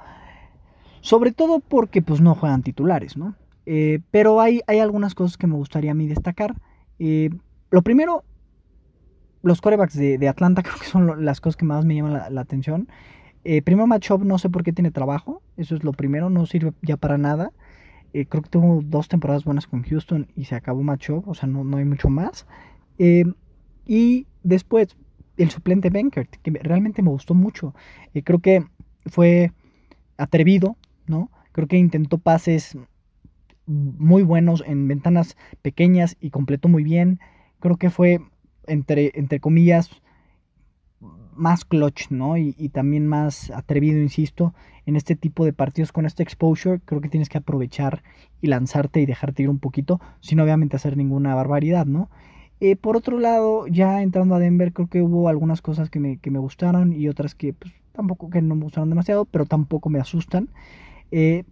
[1.02, 3.36] Sobre todo porque pues no juegan titulares, ¿no?
[3.66, 6.56] Eh, pero hay, hay algunas cosas que me gustaría a mí destacar.
[6.98, 7.30] Eh,
[7.72, 8.24] lo primero,
[9.44, 12.88] los corebacks de, Atlanta creo que son las cosas que más me llaman la, atención.
[13.66, 15.42] primero, Matchup no sé por qué tiene trabajo.
[15.58, 17.52] Eso es lo primero, no sirve ya para nada.
[18.14, 21.48] Eh, creo que tuvo dos temporadas buenas con Houston y se acabó macho, o sea,
[21.48, 22.46] no, no hay mucho más.
[22.98, 23.24] Eh,
[23.86, 24.98] y después,
[25.38, 27.74] el suplente Bankert, que realmente me gustó mucho.
[28.14, 28.66] Eh, creo que
[29.06, 29.52] fue
[30.18, 31.32] atrevido, ¿no?
[31.52, 32.78] Creo que intentó pases
[33.66, 37.20] muy buenos en ventanas pequeñas y completó muy bien.
[37.60, 38.20] Creo que fue,
[38.68, 39.90] entre, entre comillas,
[41.42, 42.38] más clutch, ¿no?
[42.38, 44.54] Y, también más atrevido, insisto,
[44.86, 46.80] en este tipo de partidos con este exposure.
[46.86, 48.04] Creo que tienes que aprovechar
[48.42, 52.10] y lanzarte y dejarte ir un poquito, sin obviamente hacer ninguna barbaridad, ¿no?
[52.60, 56.18] Eh, por otro lado, ya entrando a Denver, creo que hubo algunas cosas que me,
[56.18, 59.90] que me gustaron y otras que pues, tampoco que no me gustaron demasiado, pero tampoco
[59.90, 60.48] me asustan.
[61.10, 61.44] Eh,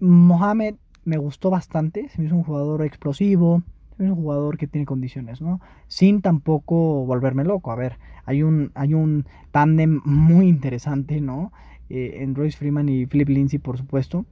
[0.00, 0.74] Mohamed
[1.04, 3.62] me gustó bastante, se me hizo un jugador explosivo,
[3.98, 5.60] es un jugador que tiene condiciones, ¿no?
[5.86, 7.70] Sin tampoco volverme loco.
[7.72, 11.52] A ver, hay un, hay un tándem muy interesante, ¿no?
[11.88, 14.26] Eh, en Royce Freeman y Philip Lindsay, por supuesto.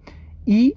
[0.45, 0.77] Y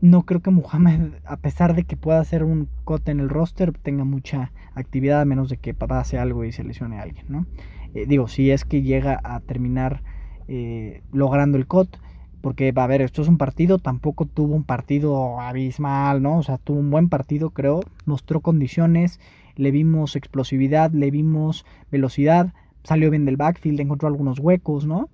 [0.00, 3.72] no creo que Muhammad, a pesar de que pueda hacer un cut en el roster,
[3.72, 7.46] tenga mucha actividad, a menos de que pase algo y se lesione a alguien, ¿no?
[7.94, 10.02] Eh, digo, si es que llega a terminar
[10.46, 11.96] eh, logrando el cut,
[12.40, 16.38] porque, a ver, esto es un partido, tampoco tuvo un partido abismal, ¿no?
[16.38, 19.20] O sea, tuvo un buen partido, creo, mostró condiciones,
[19.56, 22.52] le vimos explosividad, le vimos velocidad,
[22.84, 25.08] salió bien del backfield, encontró algunos huecos, ¿no?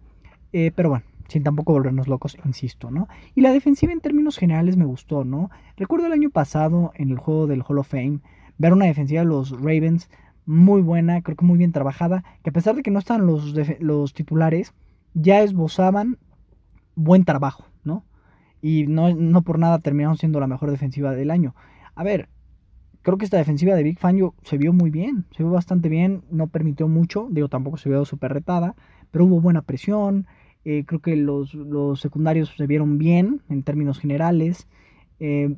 [0.52, 3.08] Eh, pero bueno, sin tampoco volvernos locos, insisto, ¿no?
[3.34, 5.50] Y la defensiva en términos generales me gustó, ¿no?
[5.76, 8.20] Recuerdo el año pasado en el juego del Hall of Fame
[8.58, 10.08] ver una defensiva de los Ravens
[10.46, 13.54] muy buena, creo que muy bien trabajada, que a pesar de que no están los,
[13.80, 14.74] los titulares,
[15.14, 16.18] ya esbozaban
[16.96, 18.04] buen trabajo, ¿no?
[18.62, 21.54] Y no, no por nada terminaron siendo la mejor defensiva del año.
[21.94, 22.28] A ver,
[23.02, 26.24] creo que esta defensiva de Big Fangio se vio muy bien, se vio bastante bien,
[26.30, 28.74] no permitió mucho, digo, tampoco se vio súper retada,
[29.10, 30.26] pero hubo buena presión,
[30.64, 31.54] eh, creo que los,
[32.00, 34.66] secundarios se vieron bien en términos generales.
[35.20, 35.56] Eh,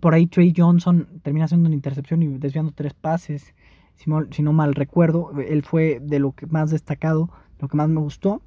[0.00, 3.54] por ahí Trey Johnson termina haciendo una intercepción y desviando tres pases,
[3.94, 7.88] si, si, no mal recuerdo, él fue de lo que más destacado, lo que más
[7.88, 8.42] me gustó.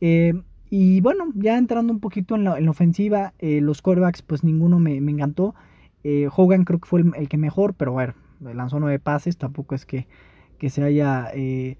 [0.00, 0.32] Eh,
[0.70, 4.96] y bueno, ya entrando un poquito en la, ofensiva, eh, los quarterbacks, pues ninguno me,
[4.96, 5.56] encantó.
[6.04, 9.84] Eh, Hogan creo que fue el, que mejor, pero bueno, lanzó nueve pases, tampoco es
[9.84, 10.06] que,
[10.68, 11.76] se haya eh,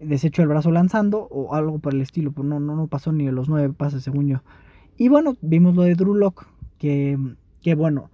[0.00, 3.30] deshecho el brazo lanzando o algo por el estilo, pero no, no, no pasó ni
[3.30, 4.42] los nueve pases según yo.
[4.98, 6.46] Y bueno, vimos lo de Drew Lock,
[6.78, 7.18] que,
[7.62, 8.10] que bueno,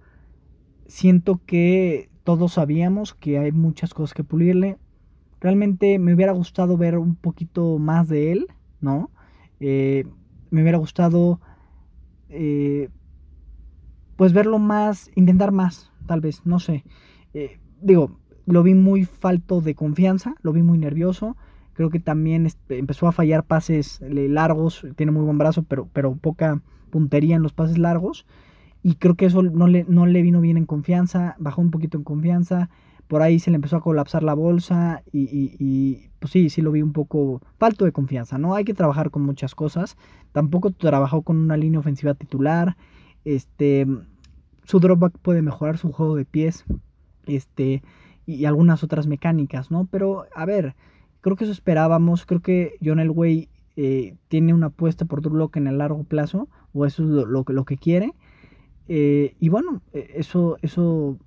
[0.87, 4.77] siento que todos sabíamos que hay muchas cosas que pulirle.
[5.41, 8.47] realmente me hubiera gustado ver un poquito más de él,
[8.79, 9.09] ¿no?
[9.65, 10.03] Eh,
[10.49, 11.39] me hubiera gustado,
[12.27, 12.89] eh,
[14.17, 16.83] pues verlo más, intentar más, tal vez, no sé.
[17.33, 21.37] Eh, digo, lo vi muy falto de confianza, lo vi muy nervioso.
[21.71, 26.13] Creo que también este, empezó a fallar pases largos, tiene muy buen brazo, pero, pero
[26.17, 28.25] poca puntería en los pases largos.
[28.83, 31.97] Y creo que eso no le, no le vino bien en confianza, bajó un poquito
[31.97, 32.69] en confianza.
[33.07, 35.21] Por ahí se le empezó a colapsar la bolsa y,
[35.59, 38.55] y, pues sí, sí lo vi un poco falto de confianza, ¿no?
[38.55, 39.97] Hay que trabajar con muchas cosas.
[40.33, 42.75] Tampoco trabajó con una línea ofensiva titular.
[43.23, 43.87] Este,
[44.65, 46.65] su dropback puede mejorar su juego de pies.
[47.25, 47.83] Este,
[48.25, 49.87] y algunas otras mecánicas, ¿no?
[49.91, 50.75] Pero, a ver,
[51.21, 52.25] creo que eso esperábamos.
[52.25, 56.47] Creo que John Elway eh, tiene una apuesta por Drew Lock en el largo plazo,
[56.73, 58.13] o eso es lo, lo, que quiere.
[58.95, 61.17] Eh, y bueno, e, eso, eso,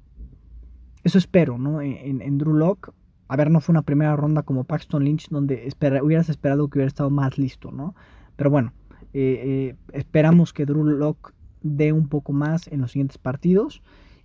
[1.02, 1.80] eso espero, ¿no?
[1.80, 2.92] En, en Drew Lock.
[3.26, 5.68] A ver, no fue una primera ronda como Paxton Lynch, donde
[6.00, 7.96] hubieras esperado que hubiera estado más listo, ¿no?
[8.36, 8.72] Pero bueno,
[9.12, 13.82] eh, esperamos que Drew Lock dé un poco más en los siguientes partidos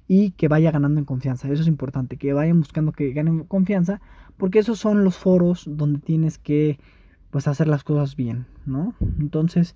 [0.07, 1.51] y que vaya ganando en confianza.
[1.51, 4.01] Eso es importante, que vayan buscando que ganen confianza,
[4.37, 6.77] porque esos son los foros donde tienes que
[7.31, 8.93] pues hacer las cosas bien, ¿no?
[9.19, 9.75] Entonces,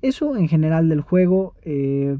[0.00, 2.16] eso en general del juego, eh,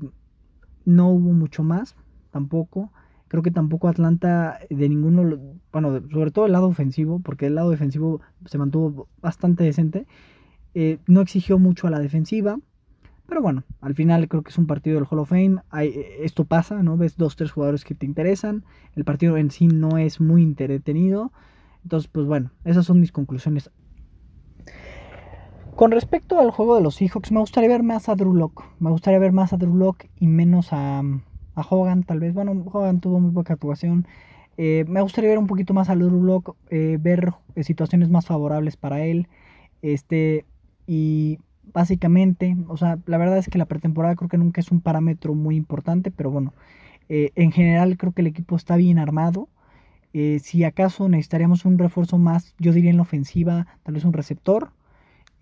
[0.85, 1.97] no hubo mucho más,
[2.31, 2.93] tampoco.
[3.29, 5.39] Creo que tampoco Atlanta de ninguno,
[5.73, 10.07] bueno, sobre todo el lado ofensivo, porque el lado defensivo se mantuvo bastante decente.
[10.75, 12.59] Eh, no exigió mucho a la defensiva.
[13.27, 15.63] Pero bueno, al final creo que es un partido del Hall of Fame.
[15.81, 16.99] Eh, esto pasa, ¿no?
[16.99, 18.65] Ves dos, tres jugadores que te interesan.
[18.95, 21.33] El partido en sí no es muy entretenido.
[21.83, 23.71] Entonces, pues bueno, esas son mis conclusiones.
[25.77, 28.63] Con respecto al juego de los Seahawks, me gustaría ver más a Drew Lock.
[28.79, 32.35] Me gustaría ver más a Drew Lock y menos a, a Hogan, tal vez.
[32.35, 34.07] Bueno, Hogan tuvo muy poca actuación.
[34.59, 38.77] Eh, me gustaría ver un poquito más a Drew Lock, eh, ver situaciones más favorables
[38.77, 39.29] para él.
[39.81, 40.45] Este,
[40.87, 41.39] y
[41.73, 42.57] básicamente.
[42.69, 45.57] O sea, la verdad es que la pretemporada creo que nunca es un parámetro muy
[45.57, 46.53] importante, pero bueno,
[47.09, 49.49] eh, en general creo que el equipo está bien armado.
[50.13, 54.13] Eh, si acaso necesitaríamos un refuerzo más, yo diría en la ofensiva, tal vez un
[54.13, 54.71] receptor.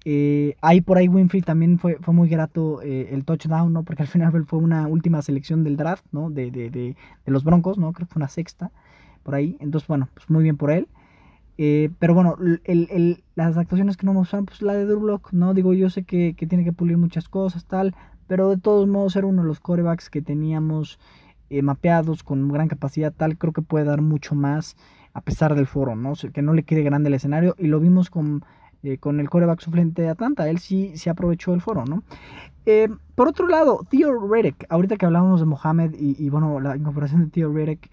[0.04, 3.82] Eh, ahí por ahí Winfrey también fue, fue muy grato el touchdown, ¿no?
[3.82, 6.30] Porque al final fue una última selección del draft, ¿no?
[6.30, 7.92] De, de, de, de los Broncos, ¿no?
[7.92, 8.70] Creo que fue una sexta
[9.22, 9.56] por ahí.
[9.60, 10.88] Entonces, bueno, pues muy bien por él.
[11.62, 12.36] Eh, pero bueno,
[13.34, 15.52] las actuaciones que no me gustan, pues la de Drew ¿no?
[15.52, 17.94] Digo, yo sé que, tiene que pulir muchas cosas, tal,
[18.26, 20.98] pero de todos modos era uno de los corebacks que teníamos
[21.50, 24.74] eh, mapeados con gran capacidad, tal, creo que puede dar mucho más
[25.12, 26.14] a pesar del foro, ¿no?
[26.32, 28.42] que no le quede grande el escenario y lo vimos con,
[28.82, 32.02] eh, con el coreback suplente de Atlanta, él sí se aprovechó el foro, ¿no?
[33.16, 37.24] por otro lado, Theo Reddick, ahorita que hablábamos de Mohamed y, y bueno, la incorporación
[37.24, 37.90] de Theo Reddick,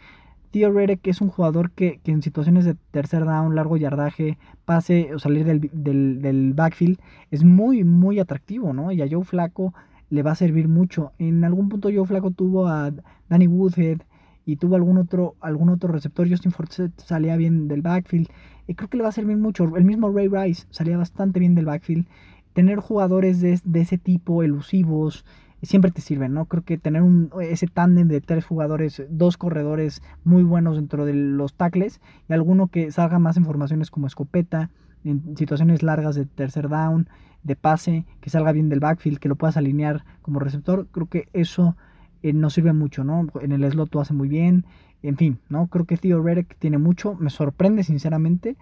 [0.52, 5.20] Theo que es un jugador que, en situaciones de tercer down, largo yardaje, pase o
[5.20, 7.00] salir del, backfield,
[7.32, 8.92] es muy, muy atractivo, ¿no?
[8.92, 9.74] Y a Joe Flaco
[10.10, 11.12] le va a servir mucho.
[11.20, 12.92] En algún punto Joe Flaco tuvo a
[13.30, 14.00] Danny Woodhead
[14.46, 16.30] y tuvo algún otro, algún otro receptor.
[16.30, 18.30] Justin Forsett salía bien del backfield.
[18.68, 19.64] Y creo que le va a servir mucho.
[19.76, 22.06] El mismo Ray Rice salía bastante bien del backfield.
[22.54, 25.26] Tener jugadores de, ese tipo, elusivos,
[25.62, 26.46] siempre te sirven, ¿no?
[26.46, 31.14] Creo que tener un, ese tándem de tres jugadores, dos corredores muy buenos dentro de
[31.14, 34.70] los tackles y alguno que salga más informaciones como escopeta,
[35.04, 37.08] en situaciones largas de tercer down,
[37.44, 41.30] de pase, que salga bien del backfield, que lo puedas alinear como receptor, creo que
[41.34, 41.76] eso
[42.24, 43.28] eh, nos sirve mucho, ¿no?
[43.42, 44.66] En el slot lo hace muy bien,
[45.04, 45.68] en fin, ¿no?
[45.68, 48.56] Creo que Theo Reddick tiene mucho, me sorprende sinceramente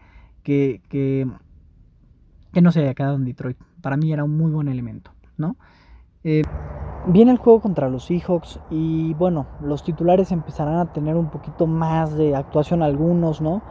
[0.43, 1.27] que, que,
[2.51, 3.57] que no se haya quedado en Detroit.
[3.81, 5.55] Para mí era un muy buen elemento, ¿no?
[6.23, 6.41] Eh,
[7.07, 11.67] viene el juego contra los Seahawks y bueno, los titulares empezarán a tener un poquito
[11.67, 13.61] más de actuación algunos, ¿no?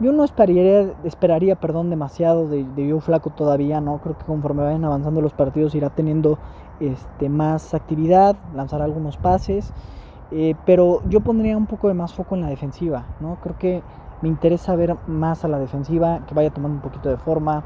[0.00, 3.98] Yo no esperaría, esperaría perdón, demasiado de, de Flaco todavía, ¿no?
[3.98, 6.38] Creo que conforme vayan avanzando los partidos irá teniendo
[6.80, 9.72] este, más actividad, lanzará algunos pases,
[10.30, 13.36] eh, pero yo pondría un poco de más foco en la defensiva, ¿no?
[13.36, 13.82] Creo que
[14.20, 17.64] me interesa ver más a la defensiva, que vaya tomando un poquito de forma,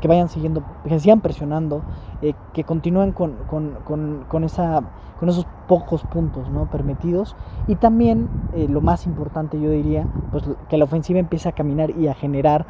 [0.00, 1.84] que vayan siguiendo, que sigan presionando,
[2.20, 4.82] eh, que continúen con, con, esa,
[5.16, 6.66] con esos pocos puntos ¿no?
[6.66, 7.36] permitidos.
[7.66, 11.90] Y también, eh, lo más importante yo diría, pues que la ofensiva empiece a caminar
[11.90, 12.66] y a generar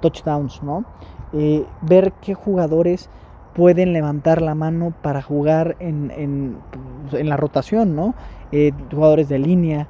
[0.00, 0.84] touchdowns, ¿no?
[1.80, 3.08] ver qué jugadores
[3.54, 6.64] pueden levantar la mano para jugar en, en,
[7.12, 8.14] en la rotación, ¿no?
[8.90, 9.88] jugadores de línea,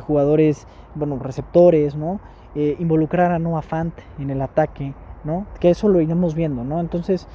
[0.00, 2.20] jugadores, bueno, receptores, ¿no?
[2.54, 5.46] involucrar a Noah Fant en el ataque, ¿no?
[5.60, 6.80] Que eso lo iremos viendo, ¿no?
[6.80, 7.28] Entonces,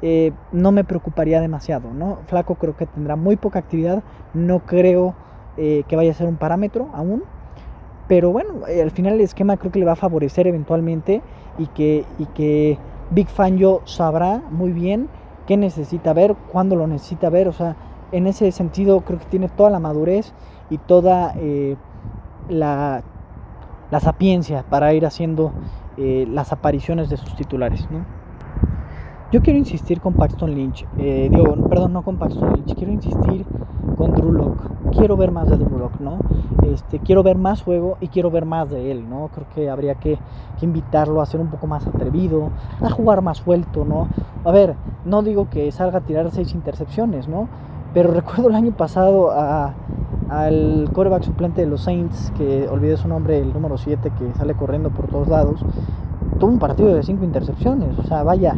[0.00, 2.22] eh, no me preocuparía demasiado, ¿no?
[2.26, 5.16] Flaco creo que tendrá muy poca actividad, no creo
[5.56, 7.24] eh, que vaya a ser un parámetro aún,
[8.06, 11.24] Pero bueno, eh, al final el esquema creo que le va a favorecer eventualmente
[11.56, 12.80] y que, y que
[13.10, 15.08] Big Fangio sabrá muy bien
[15.46, 17.48] qué necesita ver, cuándo lo necesita ver.
[17.48, 17.76] O sea,
[18.12, 20.32] en ese sentido creo que tiene toda la madurez
[20.70, 21.76] y toda eh,
[22.48, 23.02] la,
[23.90, 25.52] la, sapiencia para ir haciendo
[25.96, 27.88] eh, las apariciones de sus titulares.
[27.90, 28.04] ¿no?
[29.34, 33.44] Yo quiero insistir con Paxton Lynch, eh, digo, perdón, no con Paxton Lynch, quiero insistir
[33.96, 34.62] con Drew Locke.
[34.92, 36.18] Quiero ver más de Drew Locke, ¿no?
[36.62, 39.30] Este, quiero ver más juego y quiero ver más de él, ¿no?
[39.34, 40.20] Creo que habría que,
[40.60, 44.06] que, invitarlo a ser un poco más atrevido, a jugar más suelto, ¿no?
[44.44, 47.48] A ver, no digo que salga a tirar seis intercepciones, ¿no?
[47.92, 49.74] Pero recuerdo el año pasado a,
[50.28, 54.54] al coreback suplente de los Saints, que olvidé su nombre, el número 7, que sale
[54.54, 55.60] corriendo por todos lados,
[56.38, 58.54] tuvo un partido de cinco intercepciones, o sea, vaya,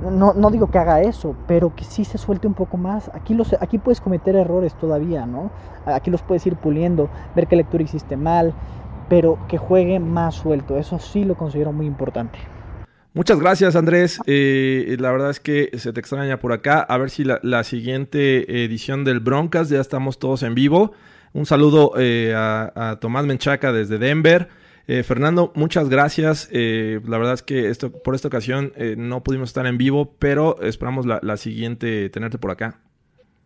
[0.00, 3.10] no, no, digo que haga eso, pero que sí se suelte un poco más.
[3.14, 5.50] Aquí, los, aquí puedes cometer errores todavía, ¿no?
[5.84, 8.54] Aquí los puedes ir puliendo, ver qué lectura hiciste mal,
[9.08, 10.78] pero que juegue más suelto.
[10.78, 12.38] Eso sí lo considero muy importante.
[13.12, 14.20] Muchas gracias, Andrés.
[14.26, 16.80] Eh, la verdad es que se te extraña por acá.
[16.80, 20.92] A ver si la, siguiente edición del Broncas ya estamos todos en vivo.
[21.32, 24.48] Un saludo eh, a Tomás Menchaca desde Denver.
[24.92, 26.48] Eh, Fernando, muchas gracias.
[26.50, 30.16] Eh, la verdad es que esto, por esta ocasión eh, no pudimos estar en vivo,
[30.18, 32.80] pero esperamos la, la, siguiente tenerte por acá.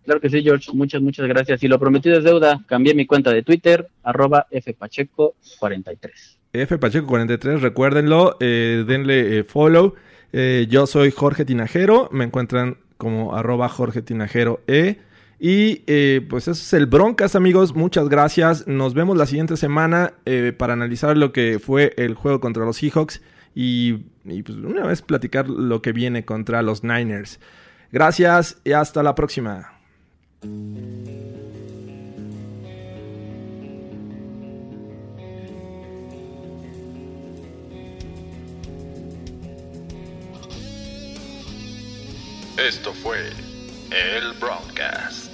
[0.06, 0.70] Claro que sí, George.
[0.72, 1.62] Muchas, muchas gracias.
[1.62, 2.64] Y lo prometido es deuda.
[2.66, 6.38] Cambié mi cuenta de Twitter, arroba fpacheco43.
[6.50, 9.96] fpacheco43, recuérdenlo, denle follow.
[10.32, 14.96] yo soy Jorge Tinajero, me encuentran como arroba Jorge Tinajero E.
[15.46, 17.74] Y eh, pues eso es el Broncas, amigos.
[17.74, 18.66] Muchas gracias.
[18.66, 22.78] Nos vemos la siguiente semana eh, para analizar lo que fue el juego contra los
[22.78, 23.20] Seahawks
[23.54, 27.40] y, y pues una vez platicar lo que viene contra los Niners.
[27.92, 29.74] Gracias y hasta la próxima.
[42.56, 43.28] Esto fue
[43.90, 45.33] el Broadcast.